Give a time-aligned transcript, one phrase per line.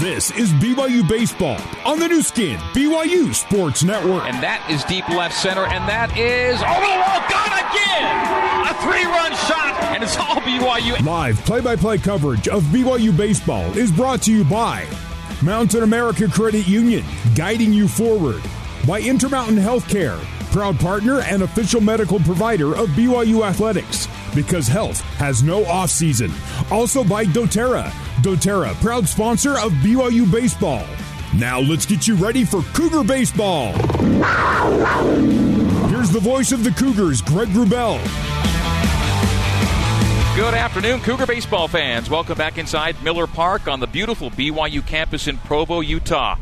[0.00, 4.24] This is BYU Baseball on the new Skin, BYU Sports Network.
[4.24, 8.34] And that is deep left center, and that is over the wall, gone again!
[8.66, 11.00] A three run shot, and it's all BYU.
[11.06, 14.84] Live play by play coverage of BYU Baseball is brought to you by
[15.42, 17.04] Mountain America Credit Union,
[17.36, 18.42] guiding you forward,
[18.88, 20.18] by Intermountain Healthcare,
[20.50, 26.32] proud partner and official medical provider of BYU Athletics, because health has no off season.
[26.70, 27.92] Also by doTERRA
[28.24, 30.86] doTERRA, proud sponsor of BYU Baseball.
[31.36, 33.72] Now let's get you ready for Cougar Baseball.
[35.88, 38.02] Here's the voice of the Cougars, Greg Wrubell.
[40.34, 42.08] Good afternoon, Cougar baseball fans.
[42.10, 46.36] Welcome back inside Miller Park on the beautiful BYU campus in Provo, Utah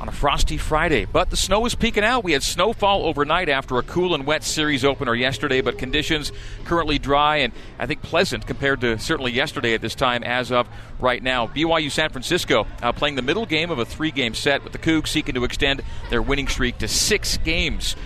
[0.00, 1.04] on a frosty Friday.
[1.04, 2.24] But the snow is peeking out.
[2.24, 6.32] We had snowfall overnight after a cool and wet series opener yesterday, but conditions
[6.64, 10.68] currently dry and I think pleasant compared to certainly yesterday at this time as of
[10.98, 11.46] right now.
[11.46, 14.78] BYU San Francisco uh, playing the middle game of a three game set with the
[14.78, 17.96] Cougs seeking to extend their winning streak to six games.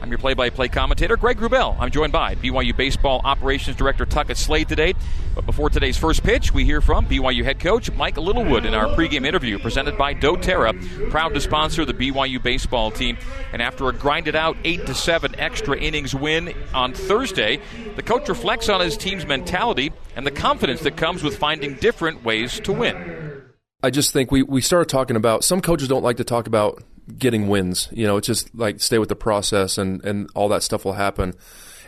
[0.00, 1.76] I'm your play by play commentator, Greg Wrubell.
[1.80, 4.94] I'm joined by BYU Baseball Operations Director Tuckett Slade today.
[5.34, 8.94] But before today's first pitch, we hear from BYU head coach Mike Littlewood in our
[8.94, 13.18] pregame interview presented by doTERRA, proud to sponsor the BYU baseball team.
[13.52, 17.60] And after a grinded out 8 to 7 extra innings win on Thursday,
[17.96, 22.24] the coach reflects on his team's mentality and the confidence that comes with finding different
[22.24, 23.42] ways to win.
[23.82, 26.82] I just think we, we started talking about some coaches don't like to talk about
[27.16, 27.88] getting wins.
[27.92, 30.94] You know, it's just like stay with the process and, and all that stuff will
[30.94, 31.34] happen.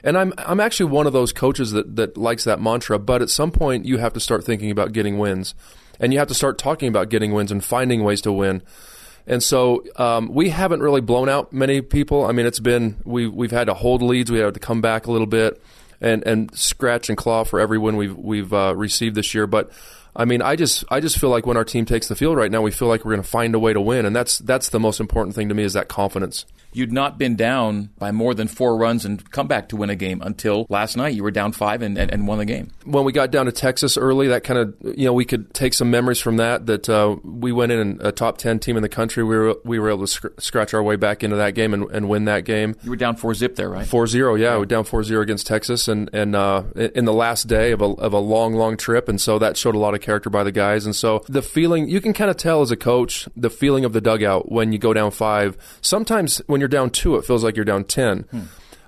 [0.03, 3.31] And I'm I'm actually one of those coaches that, that likes that mantra, but at
[3.31, 5.55] some point you have to start thinking about getting wins.
[5.99, 8.63] And you have to start talking about getting wins and finding ways to win.
[9.27, 12.25] And so um, we haven't really blown out many people.
[12.25, 15.07] I mean, it's been we we've had to hold leads, we had to come back
[15.07, 15.63] a little bit,
[16.01, 19.47] and and scratch and claw for every win we've we've uh, received this year.
[19.47, 19.71] But
[20.15, 22.51] I mean, I just I just feel like when our team takes the field right
[22.51, 24.71] now, we feel like we're going to find a way to win, and that's that's
[24.71, 28.35] the most important thing to me is that confidence you'd not been down by more
[28.35, 31.15] than four runs and come back to win a game until last night.
[31.15, 32.71] You were down five and, and, and won the game.
[32.85, 35.75] When we got down to Texas early, that kind of, you know, we could take
[35.75, 38.89] some memories from that, that uh, we went in a top 10 team in the
[38.89, 39.25] country.
[39.25, 41.91] We were, we were able to sc- scratch our way back into that game and,
[41.91, 42.77] and win that game.
[42.83, 43.87] You were down 4 zip there, right?
[43.87, 44.55] 4 0, yeah.
[44.55, 47.81] We were down 4 0 against Texas and, and uh, in the last day of
[47.81, 49.09] a, of a long, long trip.
[49.09, 50.87] And so that showed a lot of character by the guys.
[50.87, 53.93] And so the feeling, you can kind of tell as a coach, the feeling of
[53.93, 55.57] the dugout when you go down five.
[55.81, 58.21] Sometimes when you're down two, it feels like you're down 10.
[58.31, 58.41] Hmm.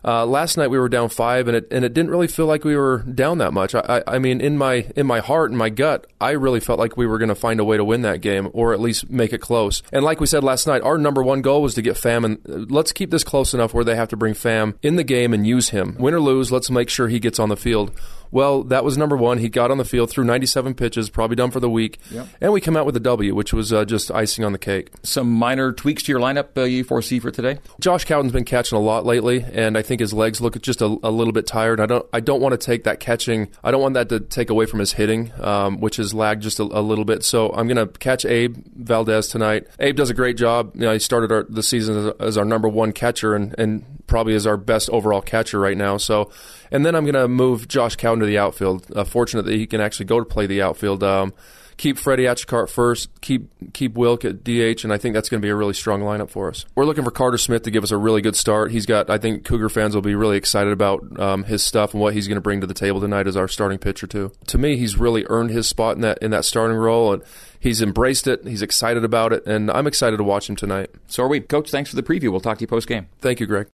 [0.05, 2.65] Uh, last night we were down five, and it and it didn't really feel like
[2.65, 3.75] we were down that much.
[3.75, 6.78] I, I, I mean, in my in my heart and my gut, I really felt
[6.78, 9.11] like we were going to find a way to win that game, or at least
[9.11, 9.83] make it close.
[9.93, 12.71] And like we said last night, our number one goal was to get Fam, and
[12.71, 15.47] let's keep this close enough where they have to bring Fam in the game and
[15.47, 15.97] use him.
[15.99, 17.93] Win or lose, let's make sure he gets on the field.
[18.32, 19.38] Well, that was number one.
[19.38, 22.26] He got on the field threw 97 pitches, probably done for the week, yep.
[22.41, 24.91] and we come out with a W, which was uh, just icing on the cake.
[25.03, 27.59] Some minor tweaks to your lineup uh, you foresee for today?
[27.78, 30.87] Josh Cowden's been catching a lot lately, and I think his legs look just a,
[31.03, 31.78] a little bit tired.
[31.78, 33.48] I don't I don't want to take that catching.
[33.62, 36.59] I don't want that to take away from his hitting, um, which has lagged just
[36.59, 37.22] a, a, little bit.
[37.22, 39.66] So I'm going to catch Abe Valdez tonight.
[39.78, 40.72] Abe does a great job.
[40.75, 43.84] You know, he started our, the season as, as our number one catcher, and, and
[44.12, 45.97] probably is our best overall catcher right now.
[45.97, 46.31] So
[46.71, 48.87] and then I'm going to move Josh Cowden to the outfield.
[48.95, 51.03] Uh, fortunate that he can actually go to play the outfield.
[51.03, 51.33] Um,
[51.78, 55.47] keep Freddie Achikar first, keep keep Wilk at DH, and I think that's going to
[55.47, 56.67] be a really strong lineup for us.
[56.75, 58.71] We're looking for Carter Smith to give us a really good start.
[58.71, 62.01] He's got, I think Cougar fans will be really excited about um, his stuff and
[62.03, 64.31] what he's going to bring to the table tonight as our starting pitcher too.
[64.49, 67.22] To me, he's really earned his spot in that in that starting role, and
[67.59, 68.47] he's embraced it.
[68.47, 70.91] He's excited about it, and I'm excited to watch him tonight.
[71.06, 71.71] So are we, Coach.
[71.71, 72.31] Thanks for the preview.
[72.31, 73.09] We'll talk to you post game.
[73.21, 73.69] Thank you, Greg.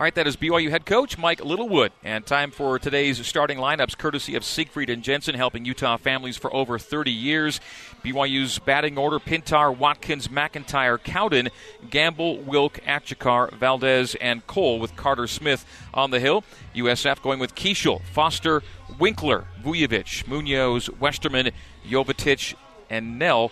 [0.00, 1.92] All right, that is BYU head coach Mike Littlewood.
[2.02, 6.50] And time for today's starting lineups, courtesy of Siegfried and Jensen, helping Utah families for
[6.56, 7.60] over 30 years.
[8.02, 11.50] BYU's batting order Pintar, Watkins, McIntyre, Cowden,
[11.90, 16.44] Gamble, Wilk, Achikar, Valdez, and Cole with Carter Smith on the hill.
[16.74, 18.62] USF going with Keishel, Foster,
[18.98, 21.50] Winkler, Vujovic, Munoz, Westerman,
[21.86, 22.54] Jovetic,
[22.88, 23.50] and Knell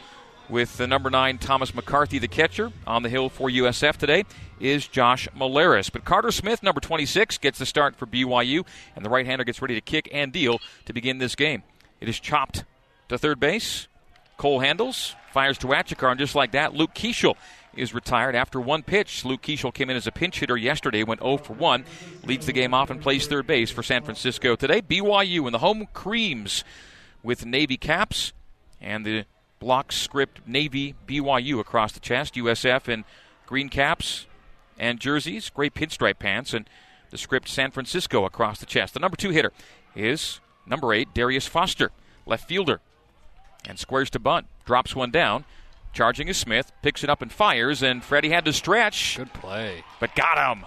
[0.48, 4.24] with the number nine Thomas McCarthy, the catcher, on the hill for USF today
[4.60, 5.90] is Josh Molaris.
[5.92, 8.66] But Carter Smith, number 26, gets the start for BYU,
[8.96, 11.62] and the right hander gets ready to kick and deal to begin this game.
[12.00, 12.64] It is chopped
[13.08, 13.88] to third base.
[14.36, 17.34] Cole handles, fires to Achikar, and just like that, Luke Keishel
[17.74, 19.24] is retired after one pitch.
[19.24, 21.84] Luke Keishel came in as a pinch hitter yesterday, went 0 for 1,
[22.24, 24.80] leads the game off and plays third base for San Francisco today.
[24.80, 26.64] BYU in the home creams
[27.22, 28.32] with Navy caps
[28.80, 29.24] and the
[29.58, 32.34] block script Navy BYU across the chest.
[32.34, 33.04] USF in
[33.46, 34.26] green caps,
[34.78, 36.68] and jerseys, gray pinstripe pants, and
[37.10, 38.94] the script San Francisco across the chest.
[38.94, 39.52] The number two hitter
[39.96, 41.90] is number eight, Darius Foster,
[42.26, 42.80] left fielder,
[43.66, 44.46] and squares to bunt.
[44.64, 45.44] drops one down.
[45.92, 49.16] Charging is Smith, picks it up and fires, and Freddie had to stretch.
[49.16, 49.82] Good play.
[49.98, 50.64] But got him.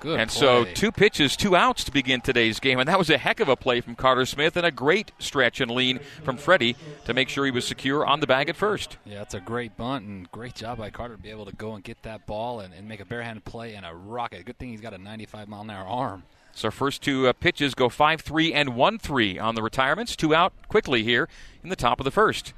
[0.00, 0.40] Good and play.
[0.40, 3.48] so two pitches, two outs to begin today's game, and that was a heck of
[3.48, 7.28] a play from Carter Smith and a great stretch and lean from Freddie to make
[7.28, 8.96] sure he was secure on the bag at first.
[9.04, 11.74] Yeah, it's a great bunt and great job by Carter to be able to go
[11.74, 14.44] and get that ball and, and make a barehanded play and a rocket.
[14.44, 16.24] Good thing he's got a 95 mile an hour arm.
[16.52, 20.16] So first two uh, pitches go 5 3 and 1 3 on the retirements.
[20.16, 21.28] Two out quickly here
[21.62, 22.54] in the top of the first.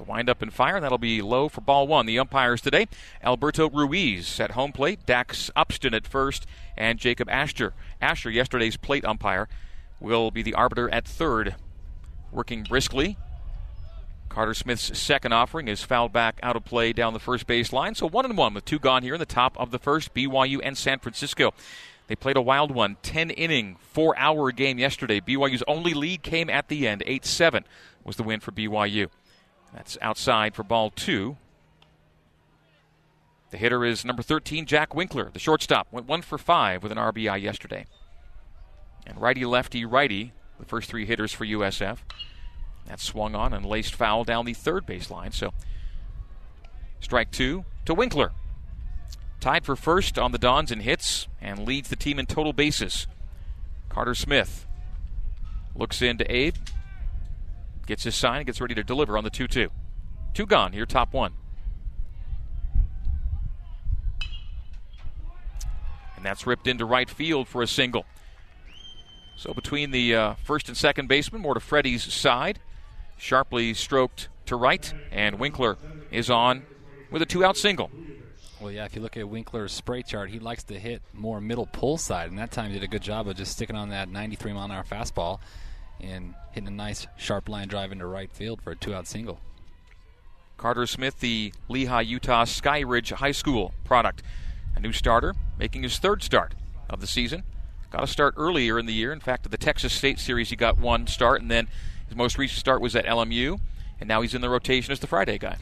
[0.00, 0.80] The wind up and fire.
[0.80, 2.06] That'll be low for ball one.
[2.06, 2.88] The umpires today
[3.22, 7.74] Alberto Ruiz at home plate, Dax Upston at first, and Jacob Asher.
[8.00, 9.46] Asher, yesterday's plate umpire,
[10.00, 11.54] will be the arbiter at third.
[12.32, 13.18] Working briskly.
[14.30, 17.94] Carter Smith's second offering is fouled back out of play down the first base line.
[17.94, 20.14] So one and one with two gone here in the top of the first.
[20.14, 21.52] BYU and San Francisco.
[22.06, 25.20] They played a wild one, 10 inning, four hour game yesterday.
[25.20, 27.02] BYU's only lead came at the end.
[27.04, 27.64] 8 7
[28.02, 29.10] was the win for BYU.
[29.72, 31.36] That's outside for ball two.
[33.50, 35.30] The hitter is number 13, Jack Winkler.
[35.32, 37.86] The shortstop went one for five with an RBI yesterday.
[39.06, 41.98] And righty, lefty, righty, the first three hitters for USF.
[42.86, 45.34] That swung on and laced foul down the third baseline.
[45.34, 45.52] So
[47.00, 48.32] strike two to Winkler.
[49.40, 53.06] Tied for first on the Dons in hits and leads the team in total bases.
[53.88, 54.66] Carter Smith
[55.74, 56.54] looks into Abe,
[57.90, 59.68] gets his sign, and gets ready to deliver on the 2 2.
[60.32, 61.32] Two gone here, top one.
[66.16, 68.06] And that's ripped into right field for a single.
[69.36, 72.60] So between the uh, first and second baseman, more to Freddie's side.
[73.18, 75.76] Sharply stroked to right, and Winkler
[76.10, 76.62] is on
[77.10, 77.90] with a two out single.
[78.60, 81.66] Well, yeah, if you look at Winkler's spray chart, he likes to hit more middle
[81.66, 84.08] pull side, and that time he did a good job of just sticking on that
[84.08, 85.40] 93 mile an hour fastball
[86.02, 89.40] and hitting a nice sharp line drive into right field for a two out single.
[90.56, 94.22] Carter Smith, the Lehi, Utah Skyridge High School product.
[94.76, 96.54] A new starter, making his third start
[96.88, 97.44] of the season.
[97.90, 99.12] Got a start earlier in the year.
[99.12, 101.66] In fact, at the Texas State Series, he got one start, and then
[102.06, 103.58] his most recent start was at LMU,
[103.98, 105.56] and now he's in the rotation as the Friday guy.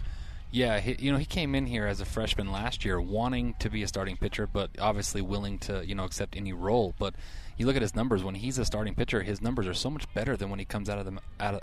[0.50, 3.68] Yeah, he, you know, he came in here as a freshman last year, wanting to
[3.68, 6.94] be a starting pitcher, but obviously willing to, you know, accept any role.
[6.98, 7.14] But
[7.58, 10.12] you look at his numbers when he's a starting pitcher, his numbers are so much
[10.14, 11.60] better than when he comes out of the out of,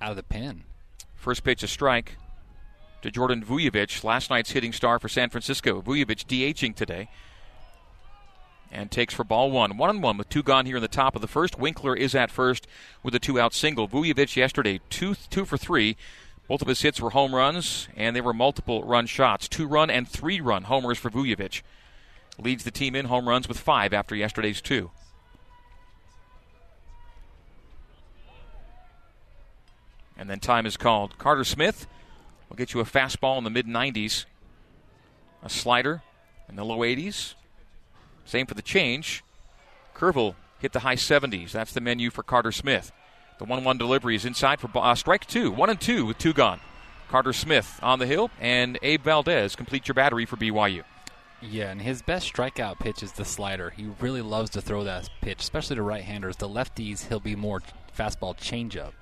[0.00, 0.64] out of the pen.
[1.16, 2.16] First pitch a strike
[3.02, 5.82] to Jordan Vujovic, last night's hitting star for San Francisco.
[5.82, 7.08] Vujovic DHing today.
[8.70, 9.76] And takes for ball one.
[9.76, 11.58] One on one with two gone here in the top of the first.
[11.58, 12.66] Winkler is at first
[13.02, 13.86] with a two out single.
[13.88, 15.96] Vujovic yesterday, two, two for three.
[16.46, 19.48] Both of his hits were home runs, and they were multiple run shots.
[19.48, 21.62] Two run and three run homers for Vujovic.
[22.38, 24.90] Leads the team in home runs with five after yesterday's two.
[30.18, 31.18] And then time is called.
[31.18, 31.86] Carter Smith
[32.48, 34.26] will get you a fastball in the mid 90s,
[35.42, 36.02] a slider
[36.48, 37.34] in the low 80s.
[38.24, 39.22] Same for the change.
[40.00, 41.52] Will hit the high 70s.
[41.52, 42.92] That's the menu for Carter Smith.
[43.38, 45.50] The 1 1 delivery is inside for uh, strike two.
[45.50, 46.60] 1 and 2 with two gone.
[47.08, 50.82] Carter Smith on the hill, and Abe Valdez complete your battery for BYU.
[51.40, 53.70] Yeah, and his best strikeout pitch is the slider.
[53.70, 56.36] He really loves to throw that pitch, especially to right-handers.
[56.36, 57.60] The lefties, he'll be more
[57.96, 58.92] fastball changeup.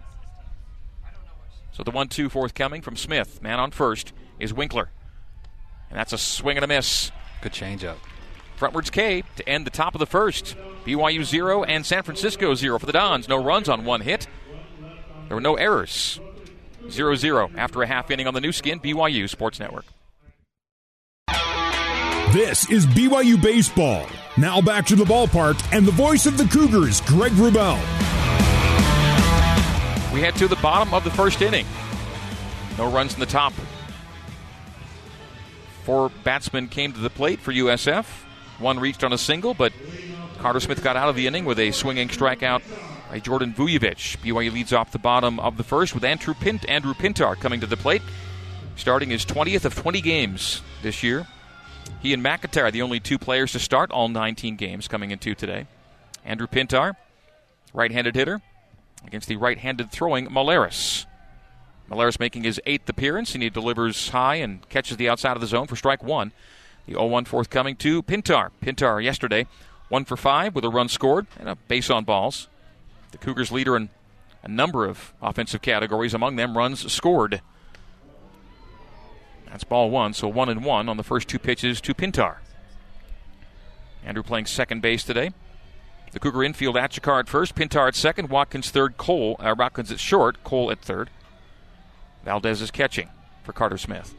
[1.73, 3.43] So the 1 2 forthcoming from Smith.
[3.43, 4.91] Man on first is Winkler.
[5.89, 7.13] And that's a swing and a miss.
[7.43, 7.97] Good changeup.
[8.59, 10.57] Frontwards K to end the top of the first.
[10.85, 13.29] BYU 0 and San Francisco 0 for the Dons.
[13.29, 14.27] No runs on one hit.
[15.29, 16.21] There were no errors.
[16.91, 19.85] 0 0 after a half inning on the new skin, BYU Sports Network.
[22.33, 24.07] This is BYU Baseball.
[24.37, 27.77] Now back to the ballpark and the voice of the Cougars, Greg Wrubell.
[30.13, 31.67] We head to the bottom of the first inning.
[32.79, 33.53] No runs in the top.
[35.85, 38.07] Four batsmen came to the plate for USF.
[38.59, 39.73] One reached on a single, but
[40.43, 42.63] Carter Smith got out of the inning with a swinging strikeout
[43.09, 44.17] by Jordan Vujovic.
[44.19, 47.67] BYU leads off the bottom of the first with Andrew, Pint- Andrew Pintar coming to
[47.69, 48.03] the plate,
[48.75, 51.29] starting his 20th of 20 games this year.
[52.01, 55.37] He and McIntyre, are the only two players to start all 19 games coming into
[55.37, 55.69] today.
[56.25, 56.97] Andrew Pintar,
[57.73, 58.43] right handed hitter,
[59.07, 61.07] against the right handed throwing Malaris.
[61.89, 65.47] Malaris making his eighth appearance, and he delivers high and catches the outside of the
[65.47, 66.33] zone for strike one.
[66.87, 68.51] The 0 1 forthcoming to Pintar.
[68.61, 69.47] Pintar yesterday,
[69.93, 72.49] one for five with a run scored and a base on balls.
[73.11, 73.91] The Cougars leader in
[74.43, 77.43] a number of offensive categories, among them runs scored.
[79.49, 82.37] That's ball one, so one and one on the first two pitches to Pintar.
[84.03, 85.33] Andrew playing second base today.
[86.13, 90.01] The Cougar infield, Achikar at first, Pintar at second, Watkins third, Cole, uh, Watkins at
[90.01, 91.11] short, Cole at third.
[92.25, 93.11] Valdez is catching
[93.43, 94.15] for Carter Smith.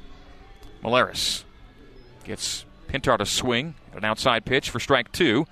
[0.83, 1.43] Molaris
[2.25, 3.73] gets Pintar to swing.
[3.91, 5.47] At an outside pitch for strike two.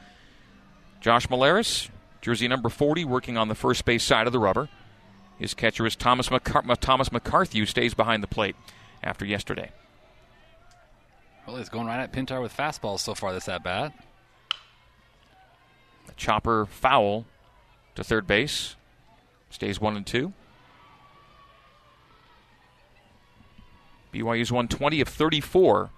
[1.01, 1.89] Josh Molaris,
[2.21, 4.69] jersey number 40, working on the first base side of the rubber.
[5.39, 8.55] His catcher is Thomas, McCar- Thomas McCarthy, who stays behind the plate
[9.01, 9.71] after yesterday.
[11.47, 13.93] Well, he's going right at Pintar with fastballs so far this at bat.
[16.07, 17.25] A chopper foul
[17.95, 18.75] to third base.
[19.49, 20.33] Stays one and two.
[24.13, 25.89] BYU's won 20 of 34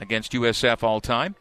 [0.00, 1.36] against USF all time.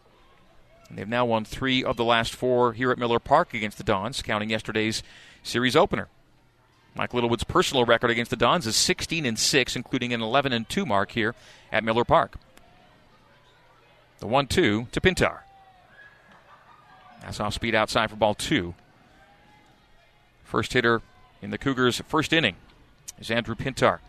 [0.89, 4.21] They've now won three of the last four here at Miller Park against the Dons,
[4.21, 5.03] counting yesterday's
[5.43, 6.07] series opener.
[6.95, 10.67] Mike Littlewood's personal record against the Dons is 16 and 6, including an 11 and
[10.67, 11.35] 2 mark here
[11.71, 12.37] at Miller Park.
[14.19, 15.39] The 1 2 to Pintar.
[17.21, 18.73] That's off speed outside for ball two.
[20.43, 21.01] First hitter
[21.41, 22.55] in the Cougars' first inning
[23.19, 23.99] is Andrew Pintar.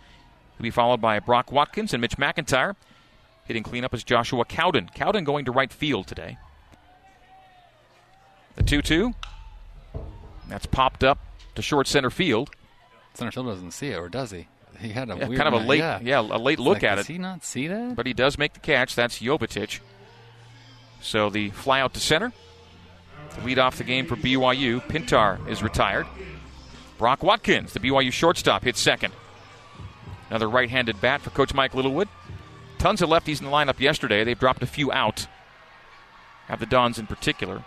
[0.56, 2.76] He'll be followed by Brock Watkins and Mitch McIntyre.
[3.44, 4.90] Hitting cleanup is Joshua Cowden.
[4.94, 6.38] Cowden going to right field today.
[8.58, 9.14] The 2 2.
[10.48, 11.18] That's popped up
[11.54, 12.50] to short center field.
[13.14, 14.46] Center field doesn't see it, or does he?
[14.78, 16.94] He had a Yeah, kind of a late, yeah, yeah, a late look Like, at
[16.96, 17.12] does it.
[17.12, 17.96] he not see that?
[17.96, 18.94] but he does make the catch.
[18.94, 19.80] That's Jovetic.
[21.00, 22.32] So the fly out to center.
[23.34, 26.06] To lead off the game for BYU, Pintar is retired.
[26.96, 29.12] Brock Watkins, the BYU shortstop, hits second.
[30.30, 32.08] Another right handed bat for Coach Mike Littlewood.
[32.78, 34.24] Tons of lefties in the lineup yesterday.
[34.24, 35.26] They've dropped a few out.
[36.46, 37.62] Have the Dons in particular.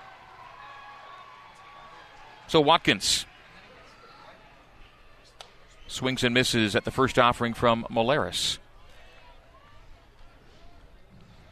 [2.51, 3.25] So Watkins
[5.88, 8.58] swings and misses at the first offering from Molaris.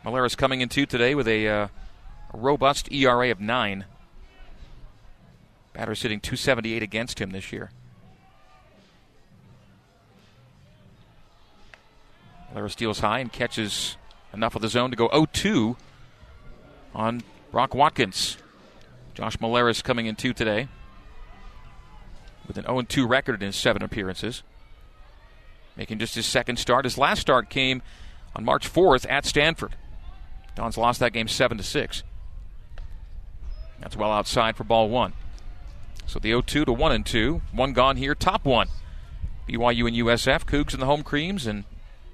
[0.04, 1.68] Molaris coming in two today with a, uh,
[2.34, 3.86] robust ERA of nine.
[5.72, 7.72] Batter sitting 278 against him this year.
[12.54, 13.96] Molaris steals high and catches
[14.34, 15.78] enough of the zone to go 0 2
[16.94, 18.36] on Brock Watkins.
[19.14, 20.68] Josh Molaris coming in two today
[22.50, 24.44] with an 0 2 record in seven appearances.
[25.78, 26.84] Making just his second start.
[26.84, 27.82] His last start came
[28.36, 29.76] on March 4th at Stanford.
[30.56, 32.04] Dons lost that game 7 to 6.
[33.80, 35.14] That's well outside for ball one.
[36.06, 37.42] So the 0 2 to 1 and 2.
[37.54, 38.68] One gone here, top one.
[39.48, 41.64] BYU and USF, Cougs in the home creams, and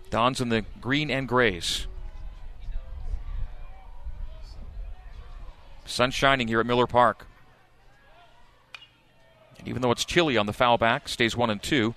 [0.09, 1.87] Dons in the green and grays.
[5.85, 7.25] Sun shining here at Miller Park.
[9.65, 11.93] Even though it's chilly on the foul back, stays 1 and 2.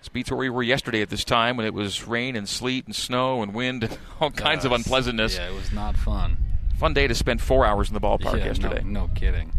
[0.00, 2.86] This beats where we were yesterday at this time when it was rain and sleet
[2.86, 5.36] and snow and wind and all kinds of unpleasantness.
[5.36, 6.38] Yeah, it was not fun.
[6.78, 8.82] Fun day to spend four hours in the ballpark yeah, yesterday.
[8.82, 9.52] No, no kidding.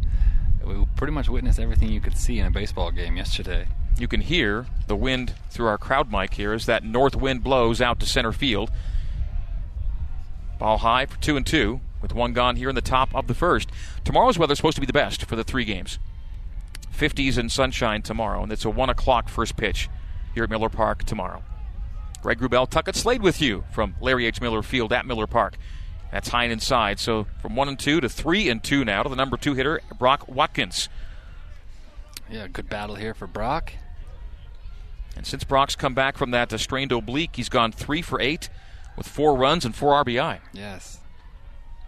[0.66, 3.68] We pretty much witnessed everything you could see in a baseball game yesterday.
[4.00, 7.82] You can hear the wind through our crowd mic here as that north wind blows
[7.82, 8.72] out to center field.
[10.58, 13.36] Ball high for two and two, with one gone here in the top of the
[13.36, 13.70] first.
[14.04, 16.00] Tomorrow's weather is supposed to be the best for the three games.
[16.92, 19.90] 50s and sunshine tomorrow, and it's a one o'clock first pitch
[20.34, 21.44] here at Miller Park tomorrow.
[22.22, 24.42] Greg Wrubell, Tuckett Slade with you from Larry H.
[24.42, 25.58] Miller Field at Miller Park.
[26.12, 27.00] That's high and inside.
[27.00, 29.82] So from one and two to three and two now to the number two hitter,
[29.98, 30.90] Brock Watkins.
[32.30, 33.74] Yeah, good battle here for Brock.
[35.16, 38.50] And since Brock's come back from that uh, strained oblique, he's gone three for eight
[38.96, 40.40] with four runs and four RBI.
[40.54, 41.00] Yes.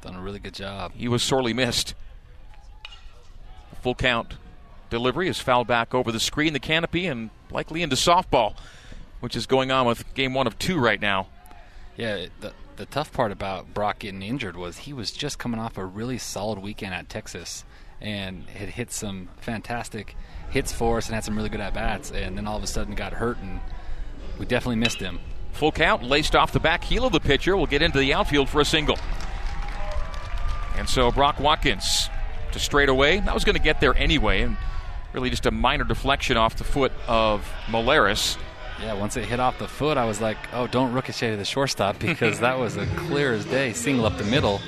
[0.01, 0.91] Done a really good job.
[0.93, 1.93] He was sorely missed.
[3.81, 4.35] Full count
[4.93, 8.55] delivery is fouled back over the screen, the canopy, and likely into softball,
[9.21, 11.27] which is going on with game one of two right now.
[11.97, 15.77] Yeah, the the tough part about Brock getting injured was he was just coming off
[15.77, 17.65] a really solid weekend at Texas
[18.01, 20.15] and had hit some fantastic
[20.49, 22.67] hits for us and had some really good at bats, and then all of a
[22.67, 23.61] sudden got hurt, and
[24.37, 25.19] we definitely missed him.
[25.53, 28.49] Full count, laced off the back heel of the pitcher, will get into the outfield
[28.49, 28.97] for a single.
[30.75, 32.09] And so Brock Watkins
[32.51, 33.19] to straight away.
[33.19, 34.57] That was going to get there anyway, and
[35.13, 38.37] really just a minor deflection off the foot of Molaris.
[38.81, 41.45] Yeah, once it hit off the foot, I was like, "Oh, don't ricochet to the
[41.45, 44.59] shortstop," because that was a clear as day single up the middle.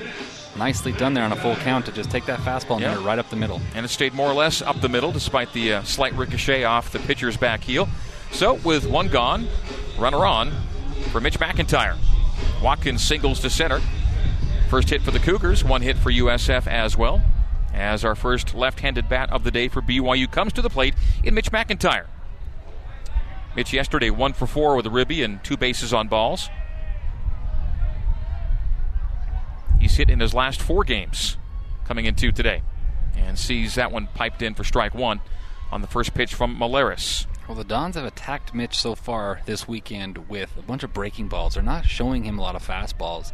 [0.57, 2.89] Nicely done there on a full count to just take that fastball and Yeah.
[2.91, 3.59] hit it right up the middle.
[3.73, 6.91] and it stayed more or less up the middle despite the uh, slight ricochet off
[6.91, 7.89] the pitcher's back heel.
[8.31, 9.47] So, with one gone,
[9.97, 10.51] runner on
[11.11, 11.97] for Mitch McIntyre.
[12.61, 13.81] Watkins singles to center.
[14.69, 17.21] First hit for the Cougars, one hit for USF as well.
[17.75, 20.95] As our first left handed bat of the day for BYU comes to the plate
[21.25, 22.05] in Mitch McIntyre.
[23.53, 26.49] Mitch yesterday one for four with a ribby and two bases on balls.
[29.79, 31.37] He's hit in his last four games
[31.83, 32.63] coming into today
[33.15, 35.19] and sees that one piped in for strike one
[35.69, 37.25] on the first pitch from Malaris.
[37.47, 41.27] Well, the Dons have attacked Mitch so far this weekend with a bunch of breaking
[41.27, 41.55] balls.
[41.55, 43.33] They're not showing him a lot of fastballs.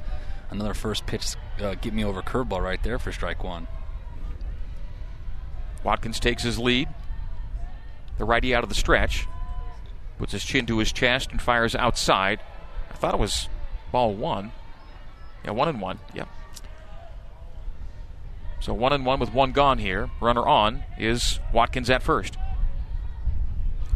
[0.49, 3.67] Another first pitch, uh, get me over curveball right there for strike one.
[5.83, 6.87] Watkins takes his lead.
[8.17, 9.27] The righty out of the stretch.
[10.17, 12.39] Puts his chin to his chest and fires outside.
[12.91, 13.49] I thought it was
[13.91, 14.51] ball one.
[15.43, 15.99] Yeah, one and one.
[16.13, 16.27] Yep.
[18.59, 20.11] So one and one with one gone here.
[20.19, 22.37] Runner on is Watkins at first.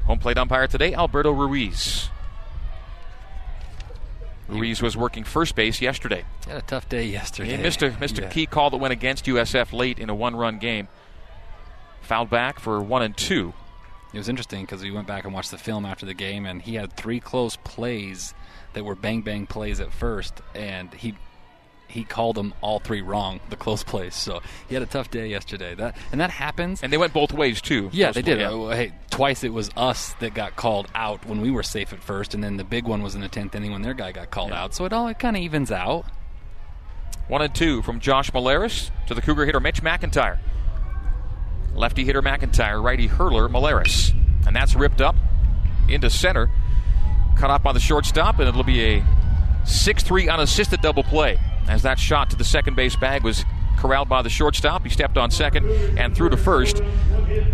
[0.06, 2.10] Home plate umpire today, Alberto Ruiz.
[4.48, 6.24] Ruiz was working first base yesterday.
[6.48, 7.56] Had a tough day yesterday.
[7.58, 8.26] He missed a, missed Yeah.
[8.26, 10.88] a key call that went against USF late in a one run game.
[12.06, 13.54] Fouled back for one and two.
[14.14, 16.62] It was interesting because we went back and watched the film after the game, and
[16.62, 18.34] he had three close plays
[18.74, 21.16] that were bang bang plays at first, and he
[21.88, 24.16] he called them all three wrong, the close plays.
[24.16, 25.76] So he had a tough day yesterday.
[25.76, 26.84] That and that happens.
[26.84, 27.90] And they went both ways, too.
[27.92, 28.42] yeah, they did.
[28.42, 32.04] Uh, hey, twice it was us that got called out when we were safe at
[32.04, 34.30] first, and then the big one was in the tenth inning when their guy got
[34.30, 34.76] called out.
[34.76, 36.06] So it all it kind of evens out.
[37.28, 40.38] One and two from Josh Malaris to the Cougar hitter Mitch McIntyre.
[41.76, 44.14] Lefty hitter McIntyre, righty hurler Malaris.
[44.48, 45.16] And that's ripped up
[45.88, 46.50] into center.
[47.38, 49.04] Cut off by the shortstop, and it'll be a
[49.66, 51.40] 6 3 unassisted double play.
[51.68, 53.44] As that shot to the second base bag was
[53.78, 54.84] corralled by the shortstop.
[54.84, 56.82] He stepped on second and threw to first.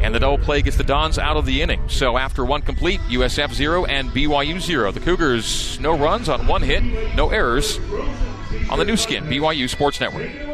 [0.02, 1.82] And the double play gets the Dons out of the inning.
[1.88, 4.92] So after one complete, USF 0 and BYU 0.
[4.92, 6.84] The Cougars, no runs on one hit,
[7.16, 7.80] no errors
[8.70, 10.51] on the new skin, BYU Sports Network.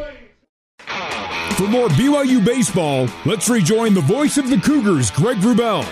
[1.58, 5.82] For more BYU baseball, let's rejoin the voice of the Cougars, Greg Wrubell.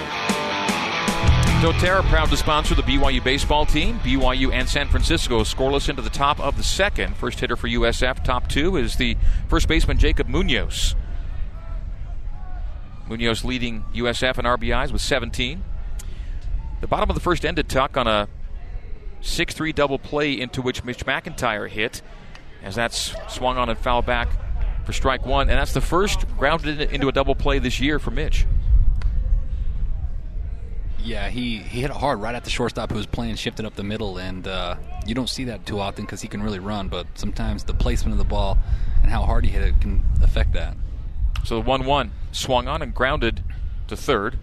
[1.60, 3.98] doTERRA proud to sponsor the BYU baseball team.
[3.98, 7.16] BYU and San Francisco scoreless into the top of the second.
[7.16, 9.16] First hitter for USF, top two, is the
[9.48, 10.94] first baseman Jacob Munoz.
[13.08, 15.64] Munoz leading USF in RBIs with 17.
[16.80, 18.28] The bottom of the first ended Tuck on a
[19.20, 22.02] 6 3 double play into which Mitch McIntyre hit
[22.62, 24.28] as that's swung on and foul back
[24.86, 25.50] for strike one.
[25.50, 28.46] And that's the first grounded into a double play this year for Mitch.
[31.02, 33.76] Yeah, he, he hit it hard right at the shortstop who was playing shifted up
[33.76, 34.74] the middle, and uh,
[35.06, 36.88] you don't see that too often because he can really run.
[36.88, 38.58] But sometimes the placement of the ball
[39.02, 40.76] and how hard he hit it can affect that.
[41.44, 43.44] So the 1 1 swung on and grounded
[43.86, 44.38] to third.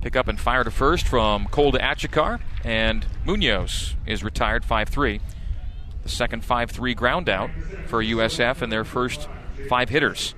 [0.00, 4.88] Pick up and fire to first from Cole to Achikar, and Munoz is retired 5
[4.88, 5.20] 3.
[6.06, 7.50] The second 5 3 ground out
[7.86, 9.28] for USF and their first
[9.68, 10.36] five hitters.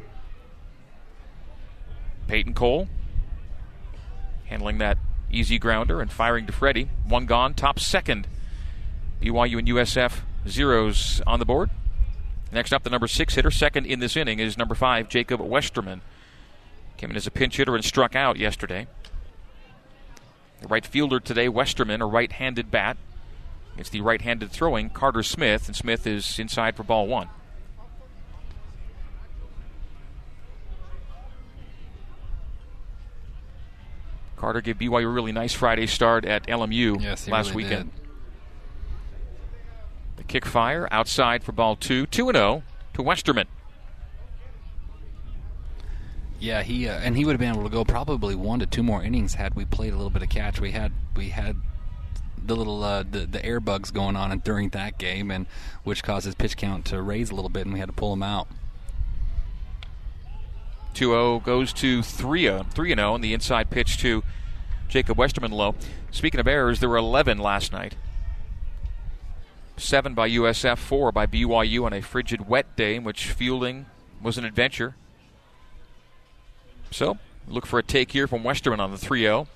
[2.26, 2.88] Peyton Cole
[4.46, 4.96] handling that
[5.31, 6.88] easy grounder and firing to Freddie.
[7.07, 8.28] One gone, top second.
[9.20, 11.68] BYU and USF zeros on the board.
[12.50, 16.00] Next up, the number six hitter, second in this inning, is number five, Jacob Westerman.
[16.96, 18.87] Came in as a pinch hitter and struck out yesterday.
[20.62, 22.96] The right fielder today, Westerman, a right handed bat.
[23.78, 27.28] It's the right handed throwing Carter Smith, and Smith is inside for ball one.
[34.36, 37.92] Carter gave BYU a really nice Friday start at LMU Yes, last really weekend.
[37.94, 38.02] did.
[40.16, 42.06] The kick fire outside for ball two.
[42.06, 42.62] 2 0
[42.94, 43.46] to Westerman.
[46.40, 48.84] Yeah, he uh, and he would have been able to go probably one to two
[48.84, 50.60] more innings had we played a little bit of catch.
[50.60, 51.56] We had we had
[52.48, 55.46] the little uh, the the air bugs going on and during that game, and
[55.84, 58.12] which caused his pitch count to raise a little bit, and we had to pull
[58.12, 58.48] him out.
[60.94, 64.24] 2 0 goes to 3 0 3-0, and the inside pitch to
[64.88, 65.74] Jacob Westerman low.
[66.11, 67.94] Speaking of errors, there were 11 last night.
[69.76, 73.87] Seven by USF, four by BYU on a frigid, wet day in which fielding
[74.20, 74.96] was an adventure.
[76.90, 79.46] So, look for a take here from Westerman on the 3 0.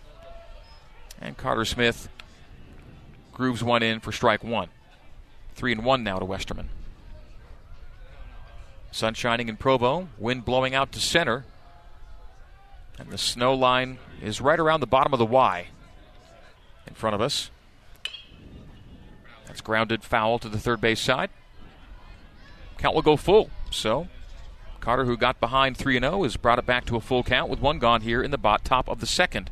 [1.21, 2.09] And Carter Smith
[3.33, 4.69] grooves one in for strike one.
[5.55, 6.69] 3 and 1 now to Westerman.
[8.91, 11.45] Sun shining in Provo, wind blowing out to center.
[12.99, 15.69] And the snow line is right around the bottom of the Y
[16.87, 17.51] in front of us.
[19.47, 21.31] That's grounded foul to the third base side.
[22.79, 23.51] Count will go full.
[23.71, 24.09] So,
[24.81, 27.61] Carter, who got behind 3 0, has brought it back to a full count with
[27.61, 29.51] one gone here in the bot top of the second.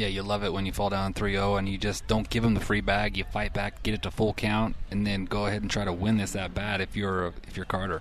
[0.00, 2.54] Yeah, you love it when you fall down 3-0 and you just don't give him
[2.54, 3.18] the free bag.
[3.18, 5.92] You fight back, get it to full count, and then go ahead and try to
[5.92, 8.00] win this at bat if you're if you're Carter.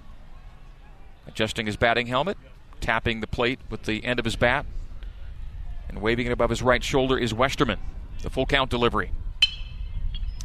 [1.27, 2.37] Adjusting his batting helmet,
[2.79, 4.65] tapping the plate with the end of his bat,
[5.89, 7.79] and waving it above his right shoulder is Westerman.
[8.21, 9.11] The full count delivery.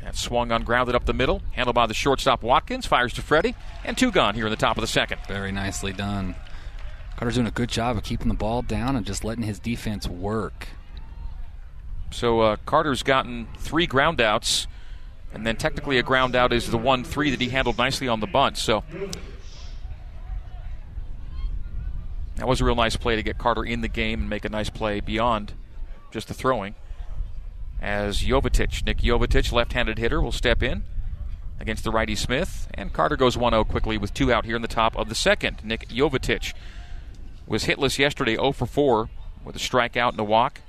[0.02, 3.54] That swung on grounded up the middle, handled by the shortstop Watkins, fires to Freddie,
[3.84, 5.20] and two gone here in the top of the second.
[5.28, 6.34] Very nicely done.
[7.16, 10.08] Carter's doing a good job of keeping the ball down and just letting his defense
[10.08, 10.70] work.
[12.14, 14.68] So uh, Carter's gotten three ground outs,
[15.32, 18.20] and then technically a ground out is the one three that he handled nicely on
[18.20, 18.56] the bunt.
[18.56, 18.84] So
[22.36, 24.48] that was a real nice play to get Carter in the game and make a
[24.48, 25.54] nice play beyond
[26.12, 26.76] just the throwing.
[27.82, 30.84] As Jovetic, Nick Jovetic, left-handed hitter, will step in
[31.58, 34.68] against the righty Smith, and Carter goes 1-0 quickly with two out here in the
[34.68, 35.64] top of the second.
[35.64, 36.54] Nick Jovetic
[37.44, 39.08] was hitless yesterday, 0 for 4
[39.44, 40.60] with a strikeout and a walk.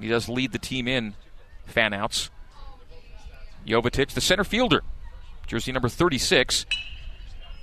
[0.00, 1.14] He does lead the team in
[1.66, 2.30] fan outs.
[3.66, 4.82] Jovetic, the center fielder,
[5.46, 6.64] jersey number 36,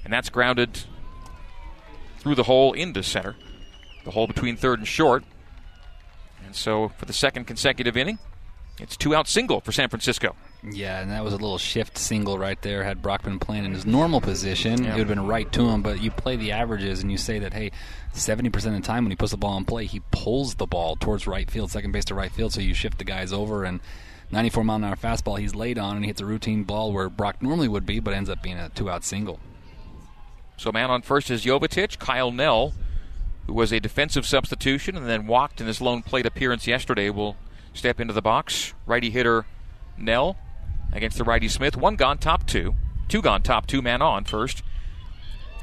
[0.04, 0.84] and that's grounded
[2.19, 3.36] through the hole into center,
[4.06, 5.23] the hole between third and short.
[6.45, 8.19] And so for the second consecutive inning,
[8.80, 10.36] it's two out single for San Francisco.
[10.63, 12.84] Yeah, and that was a little shift single right there.
[12.84, 14.89] Had Brock been playing in his normal position, yeah.
[14.89, 15.82] it would have been right to him.
[15.82, 17.72] But you play the averages and you say that, hey,
[18.13, 20.96] 70% of the time when he puts the ball in play, he pulls the ball
[20.96, 22.54] towards right field, second base to right field.
[22.54, 23.80] So you shift the guys over and
[24.32, 27.10] 94 mile an hour fastball he's laid on and he hits a routine ball where
[27.10, 29.39] Brock normally would be, but ends up being a two out single.
[30.58, 32.00] So man on first is Jovetic.
[32.00, 32.74] Kyle Nell,
[33.46, 37.38] who was a defensive substitution and then walked in his lone plate appearance yesterday, will
[37.74, 38.74] step into the box.
[38.88, 39.46] Righty hitter
[39.98, 40.36] Nell
[40.91, 41.78] against the righty Smith.
[41.78, 42.76] One gone, top two.
[43.08, 44.63] Two gone, top two, man on first.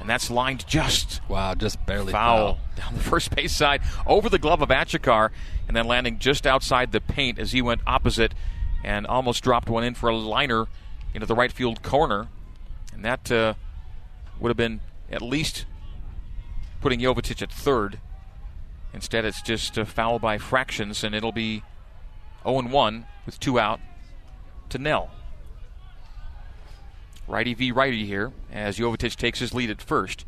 [0.00, 2.58] And that's lined just wow, just barely foul, foul.
[2.76, 5.30] down the first base side over the glove of Achikar,
[5.66, 8.34] and then landing just outside the paint as he went opposite
[8.82, 10.66] and almost dropped one in for a liner
[11.14, 12.28] into the right field corner.
[12.92, 13.54] And that uh,
[14.38, 15.64] would have been at least
[16.80, 17.98] putting Jovetic at third.
[18.92, 21.62] Instead, it's just a foul by fractions, and it'll be
[22.44, 23.80] 0 1 with two out
[24.70, 25.10] to Nell.
[27.26, 30.26] Righty v righty here as Jovetic takes his lead at first.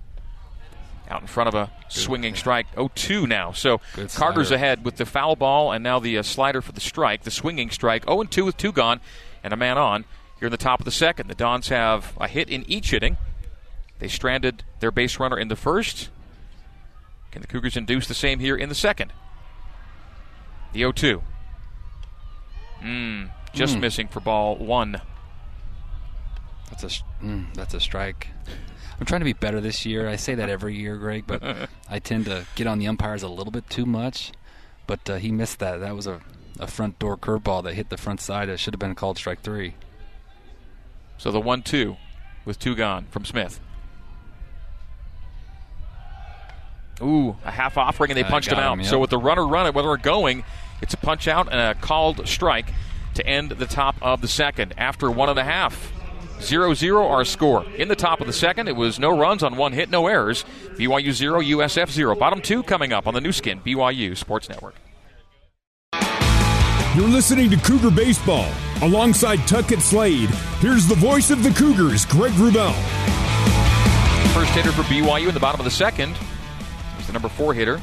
[1.09, 2.67] Out in front of a swinging strike.
[2.75, 3.53] 0 2 now.
[3.53, 3.81] So
[4.15, 7.23] Carter's ahead with the foul ball and now the uh, slider for the strike.
[7.23, 8.05] The swinging strike.
[8.05, 9.01] 0 2 with two gone
[9.45, 10.05] and a man on
[10.39, 11.29] here in the top of the second.
[11.29, 13.19] The Dons have a hit in each inning.
[13.99, 16.09] They stranded their base runner in the first.
[17.31, 19.13] Can the Cougars induce the same here in the second?
[20.73, 21.23] The 0 2.
[22.83, 23.81] Mm, just mm.
[23.81, 25.01] missing for ball one.
[26.71, 28.29] That's a mm, that's a strike.
[28.99, 30.09] I'm trying to be better this year.
[30.09, 31.43] I say that every year, Greg, but
[31.91, 34.33] I tend to get on the umpires a little bit too much.
[34.87, 35.79] But uh, he missed that.
[35.79, 36.21] That was a,
[36.61, 38.49] a front door curveball that hit the front side.
[38.49, 39.75] It should have been called strike three.
[41.19, 41.97] So the one-two
[42.45, 43.59] with two gone from Smith.
[47.03, 48.75] Ooh, a half offering, and they punched him out.
[48.75, 48.89] Him, yep.
[48.89, 50.45] So with the runner running, whether we're going,
[50.81, 52.73] it's a punch out and a called strike
[53.17, 54.75] to end the top of the second.
[54.79, 55.93] After one and a half,
[56.41, 57.65] 0 0 our score.
[57.77, 60.45] In the top of the second, it was no runs on one hit, no errors.
[60.75, 62.15] BYU 0, USF 0.
[62.17, 64.75] Bottom two coming up on the new Skin, BYU Sports Network.
[66.95, 68.51] You're listening to Cougar Baseball.
[68.83, 72.75] Alongside Tuckett Slade, here's the voice of the Cougars, Greg Wrubell.
[74.33, 76.17] First hitter for BYU in the bottom of the second
[76.99, 77.81] is the number four hitter,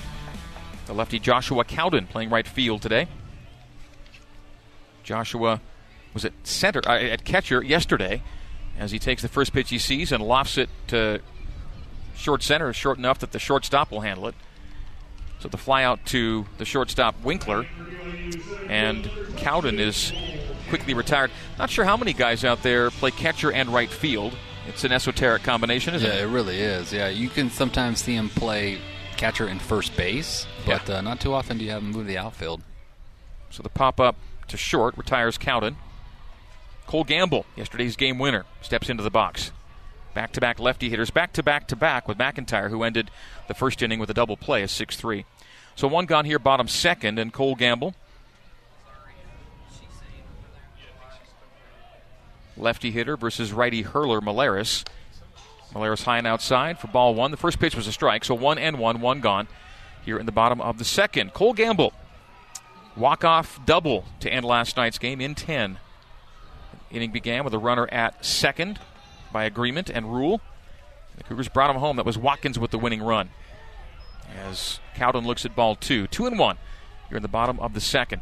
[0.85, 3.07] the lefty Joshua Cowden, playing right field today.
[5.03, 5.61] Joshua
[6.13, 8.21] was at center uh, at catcher yesterday
[8.77, 11.19] as he takes the first pitch he sees and lofts it to
[12.15, 14.35] short center, short enough that the shortstop will handle it.
[15.39, 17.65] So the fly out to the shortstop Winkler,
[18.69, 20.13] and Cowden is
[20.69, 21.31] quickly retired.
[21.59, 24.35] Not sure how many guys out there play catcher and right field.
[24.67, 26.19] It's an esoteric combination, isn't yeah, it?
[26.19, 26.93] Yeah, it really is.
[26.93, 28.79] Yeah, you can sometimes see him play
[29.17, 30.97] catcher and first base, but yeah.
[30.97, 32.61] uh, not too often do you have him move to the outfield.
[33.49, 34.15] So the pop up
[34.47, 35.77] to short retires Cowden.
[36.87, 39.51] Cole Gamble, yesterday's game winner, steps into the box.
[40.13, 43.09] Back to back lefty hitters, back to back to back with McIntyre, who ended
[43.47, 45.25] the first inning with a double play, a 6 3.
[45.75, 47.95] So one gone here, bottom second, and Cole Gamble.
[52.55, 54.85] Lefty hitter versus righty hurler Maleris.
[55.73, 57.31] Maleris high and outside for ball one.
[57.31, 59.47] The first pitch was a strike, so one and one, one gone
[60.05, 61.33] here in the bottom of the second.
[61.33, 61.93] Cole Gamble,
[62.95, 65.79] walk off double to end last night's game in 10.
[66.91, 68.79] Inning began with a runner at second
[69.31, 70.41] by agreement and rule.
[71.17, 71.97] The Cougars brought him home.
[71.97, 73.29] That was Watkins with the winning run.
[74.35, 76.57] As Cowden looks at ball two, two and one.
[77.09, 78.21] You're in the bottom of the second.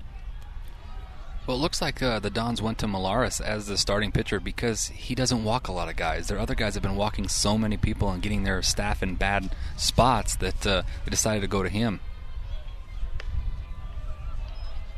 [1.47, 4.88] Well, it looks like uh, the Dons went to Malaris as the starting pitcher because
[4.88, 6.27] he doesn't walk a lot of guys.
[6.27, 9.55] Their other guys have been walking so many people and getting their staff in bad
[9.75, 11.99] spots that uh, they decided to go to him.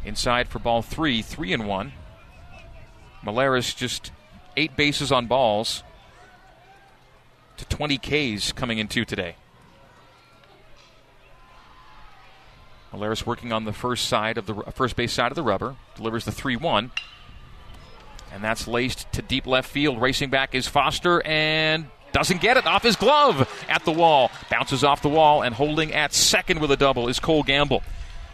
[0.05, 1.93] Inside for ball three, three and one.
[3.23, 4.11] Molares just
[4.57, 5.83] eight bases on balls
[7.57, 9.35] to 20 Ks coming into today.
[12.93, 15.75] Malaris working on the first side of the first base side of the rubber.
[15.95, 16.91] Delivers the 3 1.
[18.31, 20.01] And that's laced to deep left field.
[20.01, 24.31] Racing back is Foster and doesn't get it off his glove at the wall.
[24.49, 27.83] Bounces off the wall and holding at second with a double is Cole Gamble.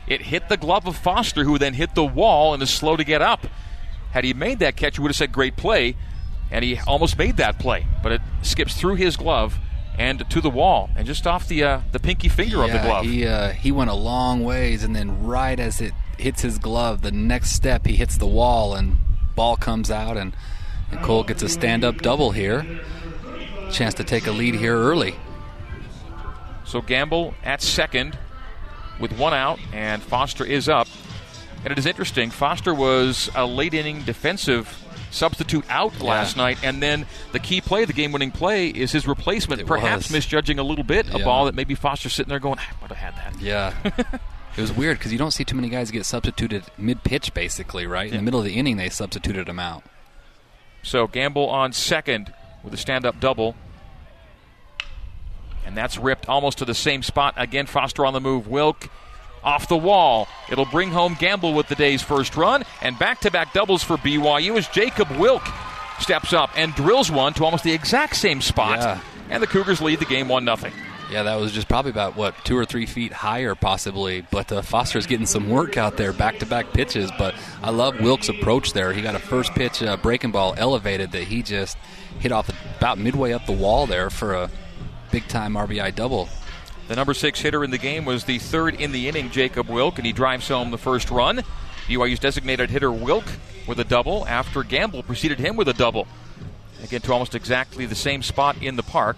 [0.10, 3.04] It hit the glove of Foster, who then hit the wall and is slow to
[3.04, 3.46] get up.
[4.12, 5.96] Had he made that catch, you would have said great play,
[6.50, 9.60] and he almost made that play, but it skips through his glove
[10.00, 12.80] and to the wall and just off the uh, the pinky finger yeah, of the
[12.80, 13.06] glove.
[13.06, 17.02] He uh, he went a long ways, and then right as it hits his glove,
[17.02, 18.98] the next step he hits the wall, and
[19.36, 20.36] ball comes out, and,
[20.92, 22.66] and Cole gets a stand up double here.
[23.72, 25.16] Chance to take a lead here early.
[26.66, 28.18] So Gamble at second
[29.00, 30.88] with one out, and Foster is up.
[31.64, 32.30] And it is interesting.
[32.30, 36.04] Foster was a late inning defensive substitute out Yeah.
[36.06, 39.60] last night, and then the key play, the game-winning play, is his replacement.
[39.62, 40.12] It perhaps was.
[40.12, 43.14] misjudging a little bit a ball that maybe Foster's sitting there going, "I would have
[43.16, 43.74] had that." Yeah.
[44.56, 47.88] it was weird because you don't see too many guys get substituted mid pitch, basically,
[47.88, 48.08] right?
[48.08, 48.18] In Yeah.
[48.20, 49.84] the middle of the inning, they substituted him out.
[50.84, 52.32] So Gamble on second
[52.64, 53.56] with a stand-up double.
[55.66, 57.36] And that's ripped almost to the same spot.
[57.38, 58.48] Again, Foster on the move.
[58.48, 58.90] Wilk
[59.44, 60.28] off the wall.
[60.50, 62.64] It'll bring home Gamble with the day's first run.
[62.82, 65.44] And back to back doubles for BYU as Jacob Wilk
[66.00, 68.80] steps up and drills one to almost the exact same spot.
[68.80, 69.02] Yeah.
[69.30, 70.72] And the Cougars lead the game 1 0.
[71.12, 74.22] Yeah, that was just probably about, what, two or three feet higher, possibly.
[74.30, 77.12] But uh, Foster's getting some work out there, back to back pitches.
[77.18, 78.94] But I love Wilk's approach there.
[78.94, 81.78] He got a first pitch uh, breaking ball elevated that he just
[82.20, 84.52] hit off about midway up the wall there for a
[85.12, 86.30] big time RBI double.
[86.88, 89.98] The number six hitter in the game was the third in the inning, Jacob Wilk,
[89.98, 91.44] and he drives home the first run.
[91.88, 93.26] BYU's designated hitter Wilk
[93.68, 96.08] with a double after Gamble preceded him with a double.
[96.84, 99.18] Again, to almost exactly the same spot in the park.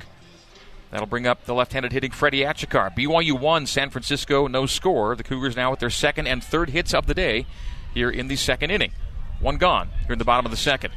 [0.89, 2.93] That'll bring up the left-handed hitting Freddie Achikar.
[2.93, 5.15] BYU won, San Francisco no score.
[5.15, 7.45] The Cougars now with their second and third hits of the day
[7.93, 8.91] here in the second inning.
[9.39, 10.93] One gone here in the bottom of the second.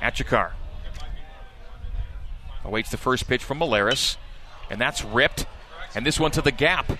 [0.00, 0.52] Achikar
[2.64, 4.16] awaits the first pitch from Malaris,
[4.70, 5.46] and that's ripped.
[5.94, 6.90] And this one to the gap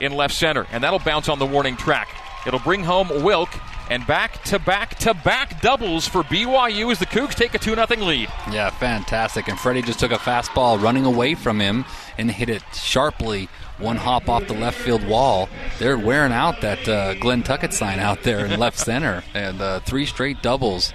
[0.00, 2.08] in left center, and that'll bounce on the warning track.
[2.46, 3.50] It'll bring home Wilk,
[3.90, 7.74] and back to back to back doubles for BYU as the Cougs take a 2
[7.74, 8.28] 0 lead.
[8.50, 9.48] Yeah, fantastic.
[9.48, 11.84] And Freddie just took a fastball running away from him
[12.16, 13.48] and hit it sharply.
[13.78, 15.48] One hop off the left field wall.
[15.78, 19.22] They're wearing out that uh, Glenn Tuckett sign out there in left center.
[19.34, 20.92] And uh, three straight doubles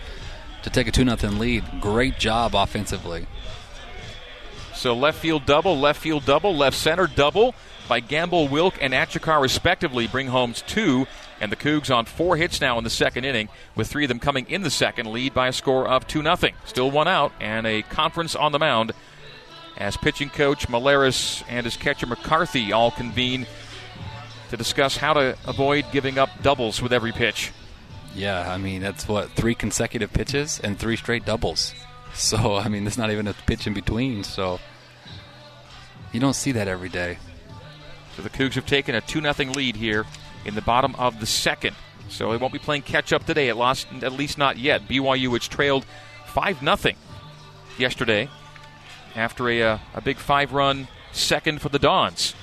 [0.64, 1.64] to take a 2 0 lead.
[1.82, 3.28] Great job offensively.
[4.84, 7.56] So left field double, left field double, left center double
[7.88, 11.08] by Gamble, Wilk, and Achikar respectively bring home two.
[11.40, 14.20] And the Cougs on four hits now in the second inning, with three of them
[14.20, 16.36] coming in the second, lead by a score of 2 0.
[16.66, 18.92] Still one out, and a conference on the mound
[19.78, 23.48] as pitching coach Malaris and his catcher McCarthy all convene
[24.50, 27.54] to discuss how to avoid giving up doubles with every pitch.
[28.14, 31.74] Yeah, I mean, that's what, three consecutive pitches and three straight doubles.
[32.16, 34.24] So, I mean, there's not even a pitch in between.
[34.24, 34.60] So,
[36.14, 37.18] you don't see that every day.
[38.16, 40.06] So the Cougs have taken a 2 0 lead here
[40.46, 41.76] in the bottom of the second.
[42.10, 44.88] So they won't be playing catch up today, at, lost, at least not yet.
[44.88, 45.86] BYU, which trailed
[46.28, 46.94] 5 0
[47.78, 48.30] yesterday
[49.16, 52.36] after a, uh, a big five run second for the Dons.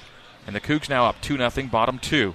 [0.47, 2.35] And the Cougs now up 2 0, bottom two.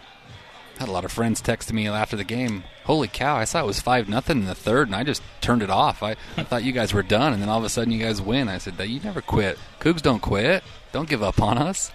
[0.78, 2.65] Had a lot of friends texting me after the game.
[2.84, 3.38] Holy cow!
[3.38, 6.04] I saw it was five nothing in the third, and I just turned it off.
[6.04, 8.21] I, I thought you guys were done, and then all of a sudden you guys
[8.21, 8.50] win.
[8.50, 9.58] I said you never quit.
[9.80, 10.63] Cougs don't quit.
[10.95, 11.91] Don't give up on us.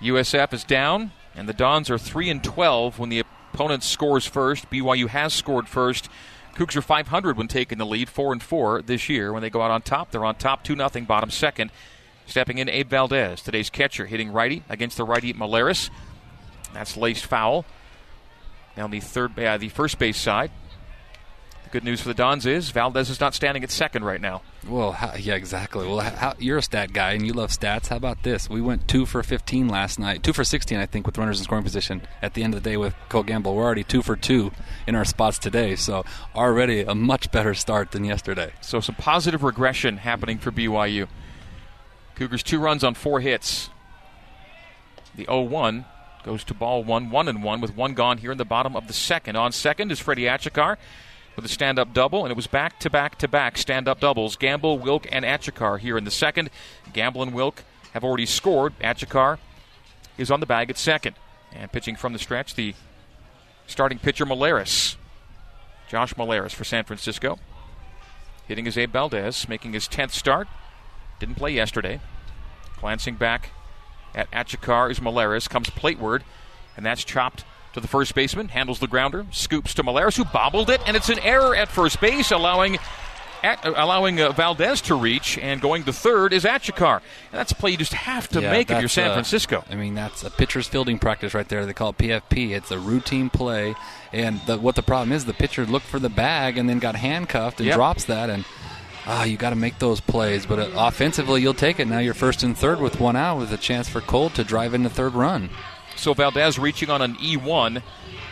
[0.00, 4.68] USF is down, and the Dons are 3 and 12 when the opponent scores first.
[4.68, 6.08] BYU has scored first.
[6.56, 9.32] Cougs are 500 when taking the lead, 4 and 4 this year.
[9.32, 11.70] When they go out on top, they're on top 2 0, bottom second.
[12.26, 15.90] Stepping in, Abe Valdez, today's catcher, hitting righty against the righty Malaris.
[16.74, 17.64] That's laced foul.
[18.76, 20.50] Now on the third, uh, the first base side.
[21.72, 24.42] Good news for the Dons is Valdez is not standing at second right now.
[24.68, 25.88] Well, how, yeah, exactly.
[25.88, 27.88] Well, how, you're a stat guy and you love stats.
[27.88, 28.50] How about this?
[28.50, 31.44] We went two for 15 last night, two for 16, I think, with runners in
[31.44, 32.02] scoring position.
[32.20, 34.52] At the end of the day, with Cole Gamble, we're already two for two
[34.86, 35.74] in our spots today.
[35.74, 36.04] So
[36.36, 38.52] already a much better start than yesterday.
[38.60, 41.08] So some positive regression happening for BYU.
[42.16, 43.70] Cougars two runs on four hits.
[45.14, 45.86] The 0-1
[46.22, 48.88] goes to ball one, one and one with one gone here in the bottom of
[48.88, 49.36] the second.
[49.36, 50.76] On second is Freddie Achikar
[51.36, 54.36] with a stand-up double, and it was back to back to back stand-up doubles.
[54.36, 56.50] Gamble, Wilk, and Achikar here in the second.
[56.92, 57.64] Gamble and Wilk
[57.94, 58.78] have already scored.
[58.80, 59.38] Achikar
[60.18, 61.16] is on the bag at second,
[61.52, 62.74] and pitching from the stretch, the
[63.66, 64.96] starting pitcher Malaris,
[65.88, 67.38] Josh Malaris for San Francisco.
[68.46, 70.48] Hitting is Abe Valdez, making his 10th start.
[71.20, 72.00] Didn't play yesterday.
[72.80, 73.50] Glancing back
[74.14, 75.48] at Achikar is Malaris.
[75.48, 76.24] Comes plateward.
[76.76, 80.70] And that's chopped to the first baseman, handles the grounder, scoops to Molares, who bobbled
[80.70, 82.78] it, and it's an error at first base, allowing
[83.42, 86.96] at, uh, allowing uh, Valdez to reach, and going to third is Achikar.
[86.98, 89.64] And that's a play you just have to Yeah, make if you're San uh, Francisco.
[89.68, 91.66] I mean, that's a pitcher's fielding practice right there.
[91.66, 92.50] They call it PFP.
[92.50, 93.74] It's a routine play,
[94.12, 96.94] and the, what the problem is, the pitcher looked for the bag and then got
[96.94, 97.74] handcuffed and Yep.
[97.76, 98.44] drops that, and
[99.06, 100.46] ah, you got to make those plays.
[100.46, 101.88] But uh, offensively, you'll take it.
[101.88, 104.72] Now you're first and third with one out, with a chance for Cole to drive
[104.72, 105.50] in the third run.
[105.96, 107.82] So Valdez reaching on an E1.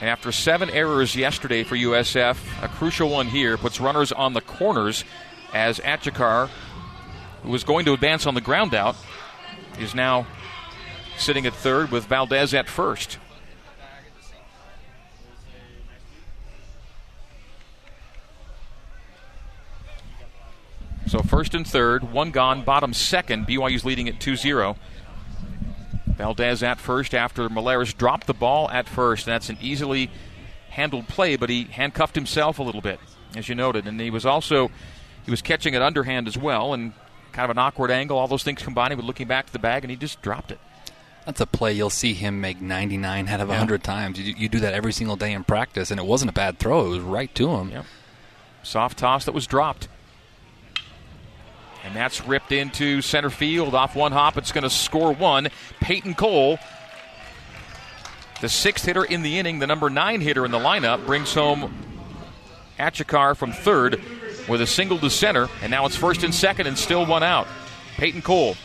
[0.00, 4.40] And after seven errors yesterday for USF, a crucial one here puts runners on the
[4.40, 5.04] corners
[5.52, 6.48] as Achikar,
[7.42, 8.96] who was going to advance on the ground out,
[9.78, 10.26] is now
[11.18, 13.18] sitting at third with Valdez at first.
[21.10, 23.48] So first and third, one gone, bottom second.
[23.48, 24.76] BYU's leading at 2 0.
[26.20, 29.24] Valdez at first after Molares dropped the ball at first.
[29.24, 30.10] That's an easily
[30.68, 33.00] handled play, but he handcuffed himself a little bit,
[33.34, 33.86] as you noted.
[33.86, 34.70] And he was also
[35.24, 36.92] he was catching it underhand as well, and
[37.32, 38.18] kind of an awkward angle.
[38.18, 40.60] All those things combining with looking back to the bag, and he just dropped it.
[41.24, 43.54] That's a play you'll see him make 99 out of Yeah.
[43.54, 44.18] 100 times.
[44.18, 46.84] You, you do that every single day in practice, and it wasn't a bad throw.
[46.86, 47.70] It was right to him.
[47.70, 47.84] Yep.
[48.62, 49.88] Soft toss that was dropped.
[51.84, 54.36] And that's ripped into center field off one hop.
[54.36, 55.48] It's going to score one.
[55.80, 56.58] Peyton Cole,
[58.40, 61.74] the sixth hitter in the inning, the number nine hitter in the lineup, brings home
[62.78, 64.00] Achikar from third
[64.48, 65.48] with a single to center.
[65.62, 67.46] And now it's first and second and still one out.
[67.96, 68.56] Peyton Cole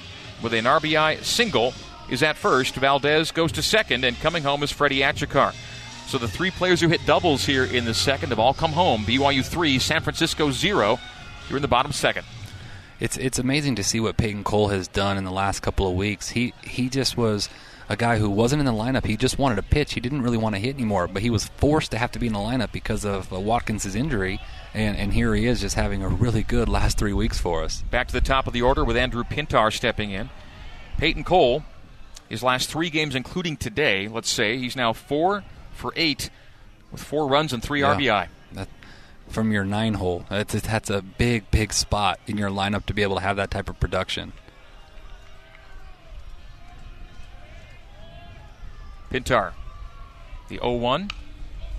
[0.41, 1.73] with an RBI single
[2.09, 2.75] is at first.
[2.75, 5.53] Valdez goes to second, and coming home is Freddie Achikar.
[6.07, 9.05] So the three players who hit doubles here in the second have all come home.
[9.05, 10.99] BYU three, San Francisco zero.
[11.49, 12.25] You're in the bottom second.
[12.99, 15.95] It's it's amazing to see what Peyton Cole has done in the last couple of
[15.95, 16.29] weeks.
[16.29, 17.49] He he just was
[17.89, 19.05] a guy who wasn't in the lineup.
[19.05, 19.93] He just wanted to pitch.
[19.93, 22.27] He didn't really want to hit anymore, but he was forced to have to be
[22.27, 24.39] in the lineup because of uh, Watkins' injury.
[24.73, 27.81] And and here he is, just having a really good last three weeks for us.
[27.91, 30.29] Back to the top of the order with Andrew Pintar stepping in.
[30.97, 31.63] Peyton Cole,
[32.29, 36.29] his last three games, including today, let's say, he's now four for eight
[36.91, 37.95] with four runs and three Yeah.
[37.95, 38.27] RBI.
[38.53, 38.69] That,
[39.27, 43.01] from your nine hole, that's that's a big big spot in your lineup to be
[43.01, 44.33] able to have that type of production.
[49.11, 49.53] Pintar,
[50.49, 51.09] the 0 1.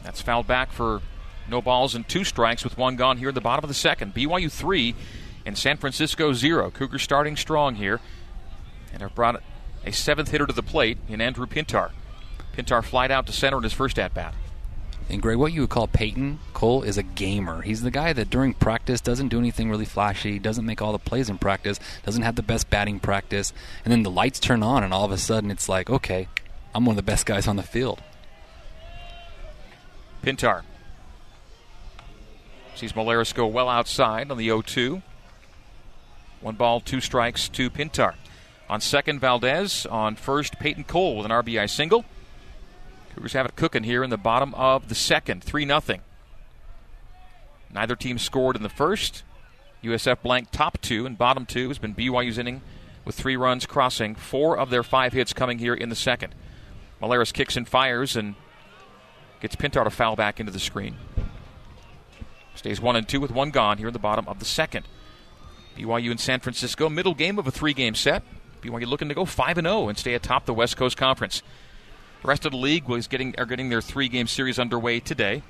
[0.03, 1.03] That's fouled back for
[1.49, 4.15] no balls and two strikes with one gone here in the bottom of the second.
[4.15, 4.95] BYU 3
[5.45, 6.71] and San Francisco 0.
[6.71, 8.01] Cougars starting strong here
[8.93, 9.43] and have brought
[9.85, 11.91] a seventh hitter to the plate in Andrew Pintar.
[12.57, 14.35] Pintar flied out to center in his first at bat.
[15.09, 17.63] And Greg, what you would call Peyton Cole is a gamer.
[17.63, 20.99] He's the guy that during practice doesn't do anything really flashy, doesn't make all the
[20.99, 23.53] plays in practice, doesn't have the best batting practice,
[23.85, 26.27] and then the lights turn on, and all of a sudden it's like, okay,
[26.75, 28.03] I'm one of the best guys on the field.
[30.25, 30.63] Pintar
[32.75, 35.03] sees Molares go well outside on the 0 2.
[36.41, 38.15] One ball, two strikes to Pintar.
[38.69, 39.87] On second, Valdez.
[39.87, 42.05] On first, Peyton Cole with an RBI single.
[43.17, 45.81] Cougars have it cooking here in the bottom of the second, 3 0.
[47.73, 49.23] Neither team scored in the first.
[49.83, 52.61] USF blank top two and bottom two has been BYU's inning
[53.07, 56.35] with three runs crossing, four of their five hits coming here in the second.
[57.01, 58.35] Molares kicks and fires and
[59.41, 60.97] gets Pintar to foul back into the screen.
[62.55, 64.87] Stays one and two with one gone here in the bottom of the second.
[65.79, 68.23] BYU and San Francisco, middle game of a three game set.
[68.61, 71.43] BYU looking to go 5 and 0 and stay atop the West Coast Conference.
[72.27, 75.45] The rest of the league was getting are getting their three game series underway today.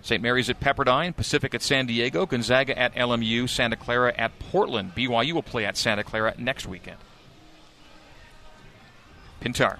[0.00, 0.22] St.
[0.22, 4.94] Mary's at Pepperdine, Pacific at San Diego, Gonzaga at LMU, Santa Clara at Portland.
[4.94, 6.96] BYU will play at Santa Clara next weekend.
[9.42, 9.78] Pintar.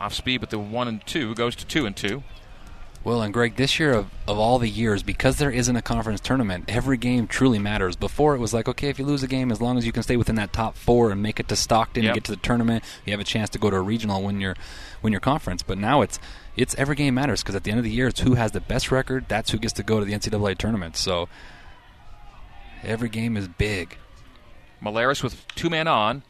[0.00, 2.22] Off speed with the one and two goes to two and two.
[3.06, 6.18] Well, and Greg, this year of, of all the years, because there isn't a conference
[6.18, 7.94] tournament, every game truly matters.
[7.94, 10.02] Before it was like, okay, if you lose a game, as long as you can
[10.02, 12.10] stay within that top four and make it to Stockton Yep.
[12.10, 14.40] and get to the tournament, you have a chance to go to a regional when
[14.40, 14.56] you're
[15.02, 15.62] when your conference.
[15.62, 16.18] But now it's
[16.56, 18.60] it's every game matters because at the end of the year, it's who has the
[18.60, 19.26] best record.
[19.28, 20.96] That's who gets to go to the NCAA tournament.
[20.96, 21.28] So
[22.82, 23.98] every game is big.
[24.82, 26.24] Malaris with two men on.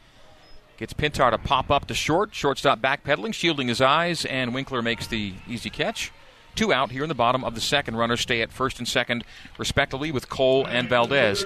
[0.77, 2.35] Gets Pintar to pop up to short.
[2.35, 6.11] Shortstop backpedaling, shielding his eyes, and Winkler makes the easy catch.
[6.57, 7.97] Two out here in the bottom of the second.
[7.97, 9.23] Runners stay at first and second,
[9.59, 11.43] respectively, with Cole and Valdez.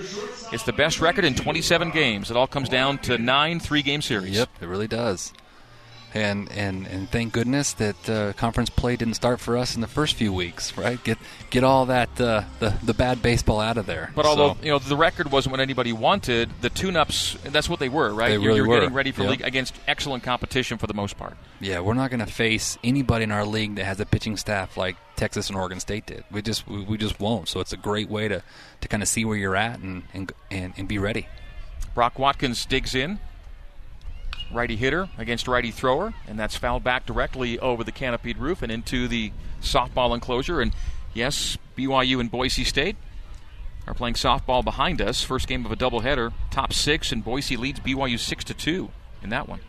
[0.53, 2.31] It's the best record in 27 games.
[2.31, 4.37] It all comes down to nine three game series.
[4.37, 5.33] Yep, it really does.
[6.13, 9.87] And and and thank goodness that uh, conference play didn't start for us in the
[9.87, 10.77] first few weeks.
[10.77, 11.17] Right, get
[11.49, 14.11] get all that uh, the the bad baseball out of there.
[14.15, 17.89] But although you know the record wasn't what anybody wanted, the tune-ups that's what they
[17.89, 18.27] were, right?
[18.29, 18.75] They you're, really you're were.
[18.79, 19.29] getting ready for Yep.
[19.31, 21.37] league against excellent competition for the most part.
[21.59, 24.75] yeah, we're not going to face anybody in our league that has a pitching staff
[24.77, 26.23] like Texas and Oregon State did.
[26.31, 27.47] We just we, we just won't.
[27.47, 28.41] So it's a great way to
[28.81, 31.27] to kind of see where you're at and and and, and be ready.
[31.93, 33.19] Brock Watkins digs in.
[34.53, 38.71] Righty hitter against righty thrower, and that's fouled back directly over the canopied roof and
[38.71, 39.31] into the
[39.61, 40.61] softball enclosure.
[40.61, 40.73] And
[41.13, 42.97] yes, BYU and Boise State
[43.87, 45.23] are playing softball behind us.
[45.23, 48.91] First game of a doubleheader, top six, and Boise leads BYU six to two
[49.23, 49.61] in that one.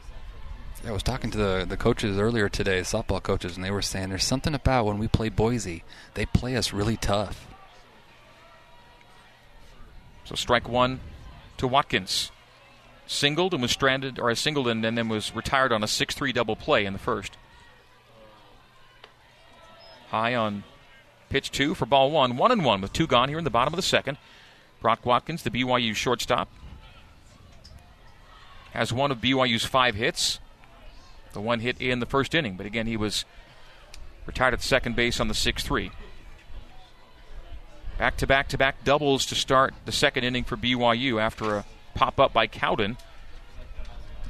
[0.85, 4.09] I was talking to the, the coaches earlier today, softball coaches, and they were saying
[4.09, 7.47] there's something about when we play Boise, they play us really tough.
[10.25, 11.01] So strike one
[11.59, 12.33] to Watkins.
[13.07, 16.15] Singled and was stranded, or a singled and, and then was retired on a 6
[16.15, 17.37] 3 double play in the first.
[20.09, 20.65] High on
[21.31, 22.37] pitch two for ball one.
[22.37, 24.19] One and one with two gone here in the bottom of the second.
[24.81, 26.51] Brock Watkins, the BYU shortstop,
[28.73, 30.39] has one of BYU's five hits.
[31.33, 33.25] The one hit in the first inning, but again, he was
[34.27, 35.91] retired at second base on the 6 3.
[37.99, 41.65] Back to back to back doubles to start the second inning for BYU after a
[41.95, 42.97] pop up by Cowden.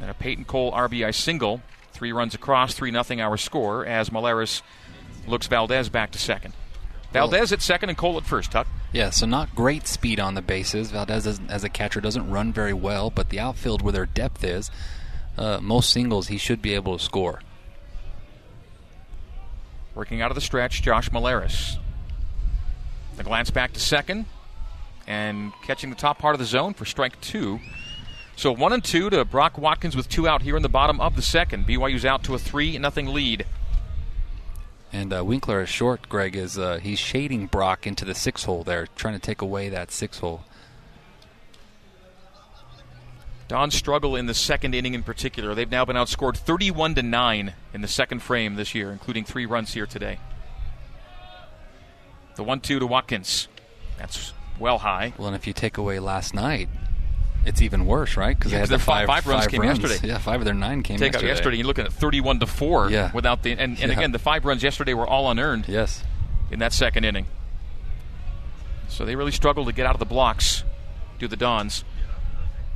[0.00, 1.60] And a Peyton Cole RBI single.
[1.92, 4.62] Three runs across, 3 nothing our score as Malaris
[5.26, 6.54] looks Valdez back to second.
[7.12, 8.66] Valdez at second and Cole at first, Tuck.
[8.92, 10.90] Yeah, so not great speed on the bases.
[10.90, 14.70] Valdez, as a catcher, doesn't run very well, but the outfield where their depth is,
[15.36, 17.40] uh, most singles he should be able to score.
[19.94, 21.76] Working out of the stretch, Josh Malaris.
[23.16, 24.24] The glance back to second
[25.06, 27.60] and catching the top part of the zone for strike two.
[28.36, 31.16] So one and two to Brock Watkins with two out here in the bottom of
[31.16, 31.66] the second.
[31.66, 33.46] BYU's out to a three nothing lead.
[34.92, 36.08] And uh, Winkler is short.
[36.08, 39.68] Greg is uh, he's shading Brock into the six hole there, trying to take away
[39.68, 40.42] that six hole.
[43.48, 45.54] Don's struggle in the second inning in particular.
[45.54, 49.44] They've now been outscored 31 to 9 in the second frame this year, including three
[49.44, 50.18] runs here today.
[52.36, 53.48] The 1 2 to Watkins.
[53.98, 54.32] That's
[54.62, 55.12] well high.
[55.18, 56.68] Well, and if you take away last night,
[57.44, 58.38] it's even worse, right?
[58.38, 59.78] Because Yeah, they had the their fi- five, five runs came runs.
[59.80, 60.08] yesterday.
[60.08, 61.28] Yeah, five of their nine came Take out yesterday.
[61.28, 63.10] yesterday, you're looking at 31 to 4 Yeah.
[63.12, 63.50] without the.
[63.52, 63.86] And, and Yeah.
[63.98, 66.02] again, the five runs yesterday were all unearned Yes.
[66.50, 67.26] in that second inning.
[68.88, 70.64] So they really struggled to get out of the blocks,
[71.18, 71.84] do the Dons.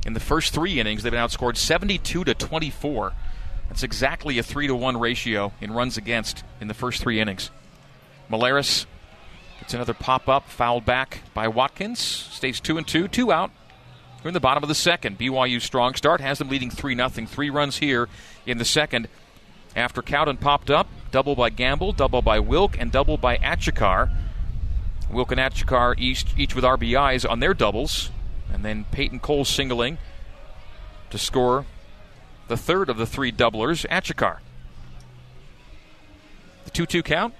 [0.05, 3.13] In the first three innings, they've been outscored 72 to 24.
[3.69, 7.51] That's exactly a three to one ratio in runs against in the first three innings.
[8.31, 8.85] Malaris
[9.67, 11.99] gets another pop up, fouled back by Watkins.
[11.99, 13.51] Stays two and two, two out.
[14.23, 15.19] We're in the bottom of the second.
[15.19, 17.27] BYU strong start has them leading three nothing.
[17.27, 18.07] Three runs here
[18.45, 19.09] in the second.
[19.75, 24.09] After Cowden popped up, double by Gamble, double by Wilk, and double by Achikar.
[25.11, 28.09] Wilk and Achikar each, each with RBIs on their doubles.
[28.53, 29.97] And then Peyton Cole singling
[31.09, 31.65] to score
[32.47, 34.37] the third of the three doublers, Achikar.
[36.63, 37.33] The 2 2 count.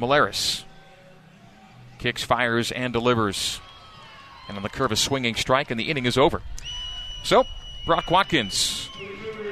[0.00, 0.64] Malaris
[2.00, 3.60] kicks, fires, and delivers.
[4.48, 6.42] And on the curve, a swinging strike, and the inning is over.
[7.22, 7.44] So,
[7.86, 8.88] Brock Watkins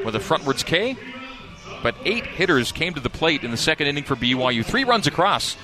[0.05, 0.97] with a frontwards K,
[1.83, 4.65] but eight hitters came to the plate in the second inning for BYU.
[4.65, 5.57] Three runs across.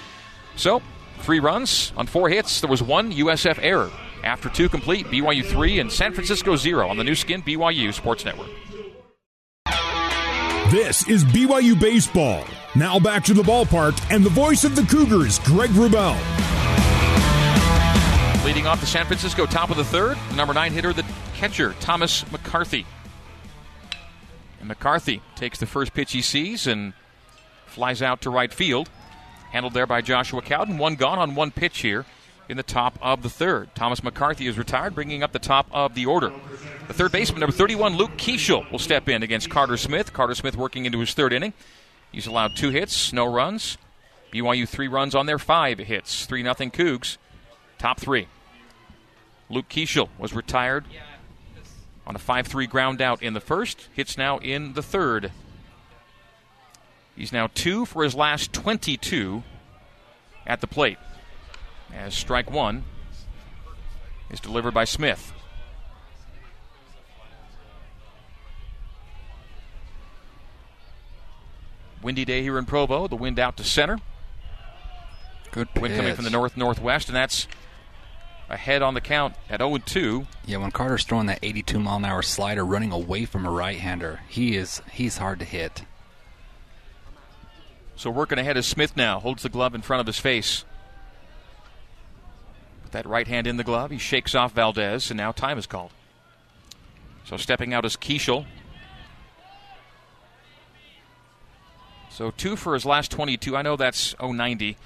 [0.55, 0.83] So,
[1.21, 2.61] three runs on four hits.
[2.61, 3.91] There was one USF error.
[4.23, 8.25] After two complete, BYU three and San Francisco zero on the Nu Skin BYU Sports
[8.25, 8.49] Network.
[10.71, 12.45] This is BYU Baseball.
[12.77, 16.17] Now back to the ballpark and the voice of the Cougars, Greg Wrubell.
[18.45, 21.05] Leading off the San Francisco top of the third, the number nine hitter, the
[21.35, 22.85] catcher, Thomas McCarthy.
[24.59, 26.95] And McCarthy takes the first pitch he sees and
[27.67, 28.91] flies out to right field.
[29.53, 30.77] Handled there by Joshua Cowden.
[30.77, 32.05] One gone on one pitch here
[32.49, 33.73] in the top of the third.
[33.77, 36.33] Thomas McCarthy is retired, bringing up the top of the order.
[36.89, 40.13] The third baseman, number 31, Luke Keishel, will step in against Carter Smith.
[40.13, 41.53] Carter Smith working into his third inning.
[42.15, 43.77] He's allowed two hits, no runs.
[44.33, 46.27] BYU three runs on their five hits.
[46.27, 47.19] 3 nothing Cougs.
[47.77, 48.29] Top three.
[49.51, 50.85] Luke Keishel was retired
[52.07, 53.89] on a 5 3 ground out in the first.
[53.93, 55.33] Hits now in the third.
[57.17, 59.43] He's now two for his last 22
[60.47, 60.99] at the plate.
[61.93, 62.85] As strike one
[64.31, 65.33] is delivered by Smith.
[72.05, 73.09] Windy day here in Provo.
[73.09, 73.99] The wind out to center.
[75.51, 77.49] Good Wind coming from the north northwest, and that's
[78.51, 80.27] ahead on the count at 0 2.
[80.45, 84.21] Yeah, when Carter's throwing that 82 mile an hour slider, running away from a right-hander,
[84.29, 85.85] he is he's hard to hit.
[87.97, 89.19] So working ahead is Smith now.
[89.19, 90.65] Holds the glove in front of his face.
[92.83, 93.91] Put that right hand in the glove.
[93.91, 95.93] He shakes off Valdez, and now time is called.
[97.25, 98.45] So stepping out is Keishel.
[102.15, 103.57] So two for his last 22.
[103.57, 104.77] I know that's 090.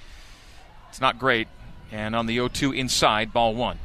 [0.89, 1.47] It's not great.
[1.91, 3.77] And on the 0-2 inside, ball one.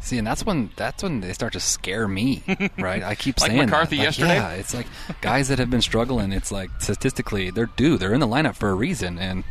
[0.00, 2.42] See, and that's when that's when they start to scare me,
[2.78, 3.02] right?
[3.02, 4.02] I keep like saying McCarthy that.
[4.02, 4.34] Like, yesterday.
[4.34, 4.86] Yeah, it's like
[5.20, 6.32] guys that have been struggling.
[6.32, 7.98] It's like statistically they're due.
[7.98, 9.44] They're in the lineup for a reason, and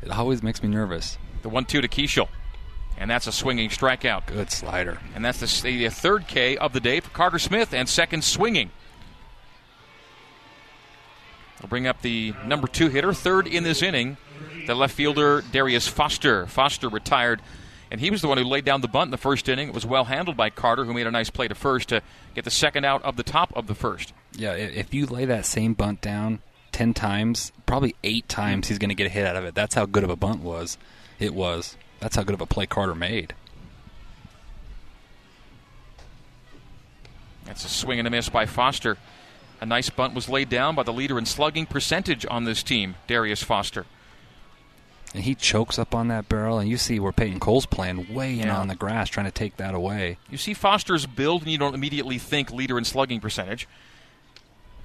[0.00, 1.18] it always makes me nervous.
[1.42, 2.28] The one-two to Keishel,
[2.98, 4.26] and that's a swinging strikeout.
[4.26, 7.88] Good slider, and that's the, the third K of the day for Carter Smith, and
[7.88, 8.70] second swinging.
[11.62, 14.16] We'll bring up the number two hitter, third in this inning,
[14.66, 16.46] the left fielder Darius Foster.
[16.48, 17.40] Foster retired,
[17.90, 19.68] and he was the one who laid down the bunt in the first inning.
[19.68, 22.02] It was well handled by Carter, who made a nice play to first to
[22.34, 24.12] get the second out of the top of the first.
[24.32, 26.40] Yeah, if you lay that same bunt down
[26.72, 29.54] ten times, probably eight times he's going to get a hit out of it.
[29.54, 30.78] That's how good of a bunt was.
[31.20, 31.76] It was.
[32.00, 33.34] That's how good of a play Carter made.
[37.44, 38.96] That's a swing and a miss by Foster.
[39.62, 42.96] A nice bunt was laid down by the leader in slugging percentage on this team,
[43.06, 43.86] Darius Foster.
[45.14, 48.40] And he chokes up on that barrel, and you see where Peyton Cole's playing way
[48.40, 48.58] in Yeah.
[48.58, 50.18] on the grass, trying to take that away.
[50.28, 53.68] You see Foster's build, and you don't immediately think leader in slugging percentage.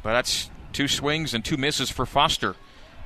[0.04, 2.56] But that's two swings and two misses for Foster.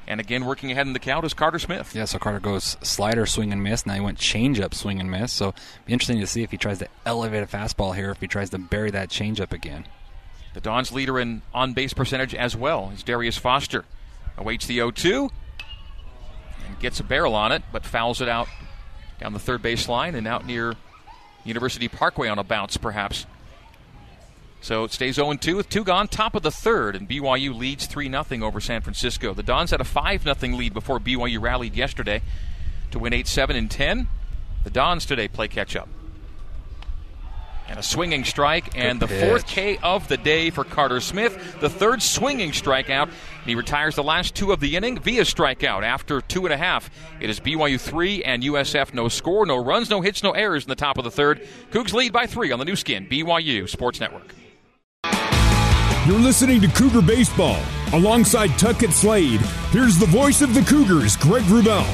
[0.07, 1.95] And again, working ahead in the count is Carter Smith.
[1.95, 3.85] Yeah, so Carter goes slider, swing and miss.
[3.85, 5.31] Now he went changeup, swing and miss.
[5.31, 5.53] So
[5.85, 8.49] be interesting to see if he tries to elevate a fastball here, if he tries
[8.49, 9.85] to bury that changeup again.
[10.53, 13.85] The Dons leader in on base percentage as well is Darius Foster.
[14.37, 15.29] Awaits the 0 2
[16.67, 18.47] and gets a barrel on it, but fouls it out
[19.19, 20.73] down the third base line and out near
[21.43, 23.25] University Parkway on a bounce, perhaps.
[24.61, 27.87] So it stays 0 2 with two gone, top of the third, and BYU leads
[27.87, 29.33] 3 0 over San Francisco.
[29.33, 32.21] The Dons had a 5 0 lead before BYU rallied yesterday
[32.91, 34.07] to win 8 7 and 10.
[34.63, 35.89] The Dons today play catch up.
[37.71, 39.47] And a swinging strike, and the Good fourth.
[39.47, 41.61] K of the day for Carter Smith.
[41.61, 43.09] The third swinging strikeout.
[43.45, 46.89] He retires the last two of the inning via strikeout after two and a half.
[47.21, 50.69] It is BYU three and USF no score, no runs, no hits, no errors in
[50.69, 51.47] the top of the third.
[51.71, 54.35] Cougs lead by three on the Nu Skin, BYU Sports Network.
[56.05, 57.61] You're listening to Cougar Baseball.
[57.93, 61.87] Alongside Tuckett Slade, here's the voice of the Cougars, Greg Wrubell.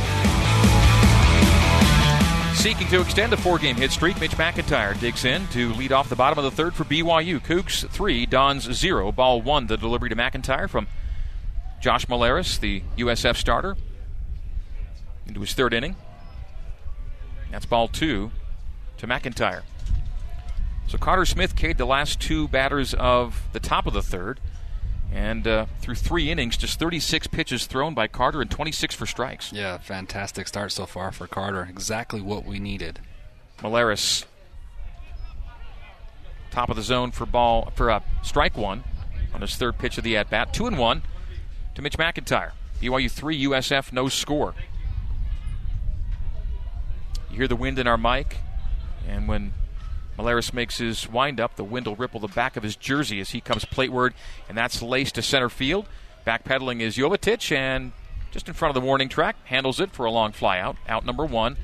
[2.67, 6.09] Seeking to extend a four game hit streak, Mitch McIntyre digs in to lead off
[6.09, 7.39] the bottom of the third for BYU.
[7.39, 9.13] Cougs 3, Dons 0.
[9.13, 10.85] Ball 1, the delivery to McIntyre from
[11.79, 13.77] Josh Malaris, the USF starter,
[15.25, 15.95] into his third inning.
[17.51, 18.31] That's ball 2
[18.97, 19.61] to McIntyre.
[20.87, 24.41] So Carter Smith K'd the last two batters of the top of the third.
[25.11, 29.53] And uh, through three innings, just 36 pitches thrown by Carter and 26 for strikes.
[29.53, 31.65] Yeah, fantastic start so far for Carter.
[31.69, 32.99] Exactly what we needed.
[33.59, 34.25] Malaris,
[36.51, 38.83] top of the zone for ball for uh, strike one
[39.33, 40.53] on his third pitch of the at bat.
[40.53, 41.01] Two and one
[41.75, 42.51] to Mitch McIntyre.
[42.81, 44.53] BYU three, USF no score.
[47.31, 48.37] You hear the wind in our mic,
[49.07, 49.53] and when
[50.17, 53.41] Malaris makes his windup, the wind will ripple the back of his jersey as he
[53.41, 54.13] comes plateward,
[54.49, 55.85] and that's laced to center field.
[56.25, 57.91] Backpedaling is Jovetic, and
[58.31, 60.75] just in front of the warning track, handles it for a long flyout.
[60.87, 61.55] Out number one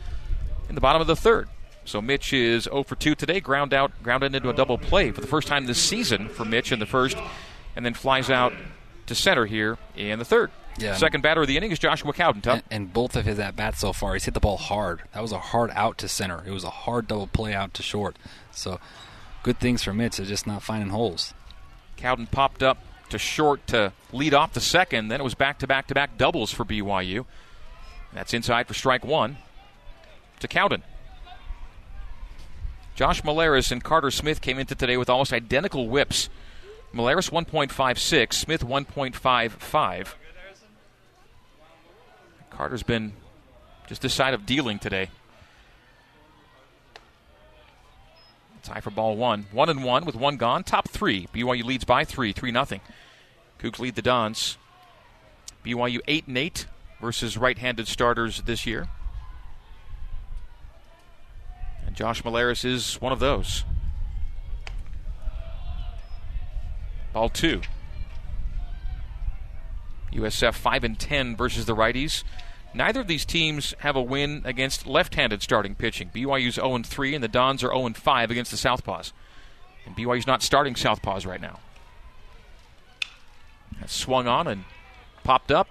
[0.69, 1.49] in the bottom of the third.
[1.85, 5.19] So Mitch is 0 for 2 today, ground out, grounded into a double play for
[5.19, 7.17] the first time this season for Mitch in the first,
[7.75, 8.53] and then flies out
[9.07, 10.51] to center here in the third.
[10.77, 10.95] Yeah.
[10.95, 12.41] Second batter of the inning is Joshua Cowden.
[12.49, 15.03] And, and both of his at bats so far, he's hit the ball hard.
[15.13, 16.43] That was a hard out to center.
[16.45, 18.17] It was a hard double play out to short.
[18.51, 18.79] So
[19.43, 20.17] good things for Mitch.
[20.17, 21.33] They're just not finding holes.
[21.97, 25.09] Cowden popped up to short to lead off the second.
[25.09, 27.25] Then it was back to back to back doubles for BYU.
[28.13, 29.37] That's inside for strike one
[30.39, 30.83] to Cowden.
[32.95, 36.29] Josh Malaris and Carter Smith came into today with almost identical whips.
[36.93, 40.13] Malaris 1.56, Smith 1.55.
[42.55, 43.13] Carter's been
[43.87, 45.09] just this side of dealing today.
[48.63, 49.47] Tie for ball one.
[49.51, 50.63] One and one with one gone.
[50.63, 51.27] Top three.
[51.33, 52.79] BYU leads by three, three nothing.
[53.59, 54.57] Cougs lead the Dons.
[55.65, 56.65] BYU eight and eight
[57.01, 58.87] versus right-handed starters this year.
[61.85, 63.65] And Josh Malaris is one of those.
[67.11, 67.61] Ball two.
[70.13, 72.23] USF five and ten versus the righties.
[72.73, 76.09] Neither of these teams have a win against left-handed starting pitching.
[76.09, 79.11] BYU's 0 and 3, and the Dons are 0 and 5 against the Southpaws.
[79.85, 81.59] And BYU's not starting Southpaws right now.
[83.79, 84.63] That swung on and
[85.23, 85.67] popped up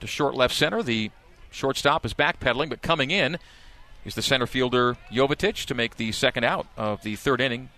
[0.00, 0.82] to short left center.
[0.82, 1.10] The
[1.50, 3.38] shortstop is backpedaling, but coming in
[4.04, 7.70] is the center fielder Jovetic to make the second out of the third inning.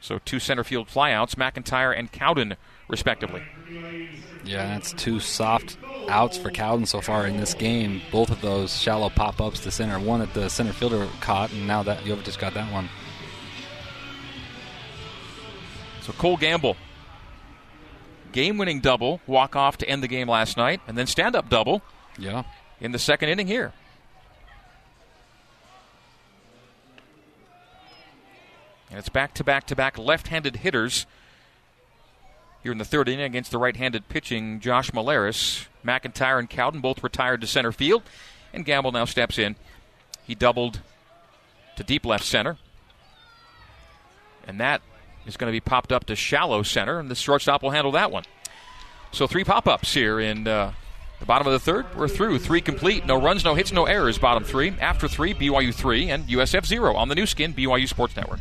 [0.00, 2.56] So two center field flyouts, McIntyre and Cowden,
[2.88, 3.42] respectively.
[4.46, 5.76] Yeah, that's two soft
[6.08, 8.00] outs for Cowden so far in this game.
[8.12, 9.98] Both of those shallow pop ups to center.
[9.98, 12.88] One that the center fielder caught, and now that Jovetic got that one.
[16.02, 16.76] So Cole Gamble,
[18.30, 21.48] game winning double, walk off to end the game last night, and then stand up
[21.48, 21.82] double
[22.16, 22.44] Yeah.
[22.80, 23.72] in the second inning here.
[28.90, 31.06] And it's back to back to back left handed hitters
[32.66, 35.66] here in the third inning against the right handed pitching Josh Malaris.
[35.84, 38.02] McIntyre and Cowden both retired to center field,
[38.52, 39.54] and Gamble now steps in.
[40.24, 40.80] He doubled
[41.76, 42.56] to deep left center.
[44.48, 44.82] And that
[45.26, 48.10] is going to be popped up to shallow center, and the shortstop will handle that
[48.10, 48.24] one.
[49.12, 50.72] So three pop ups here in uh,
[51.20, 51.86] the bottom of the third.
[51.96, 52.40] We're through.
[52.40, 53.06] Three complete.
[53.06, 54.18] No runs, no hits, no errors.
[54.18, 54.74] Bottom three.
[54.80, 58.40] After three, BYU three, and USF zero on the Nu Skin, BYU Sports Network.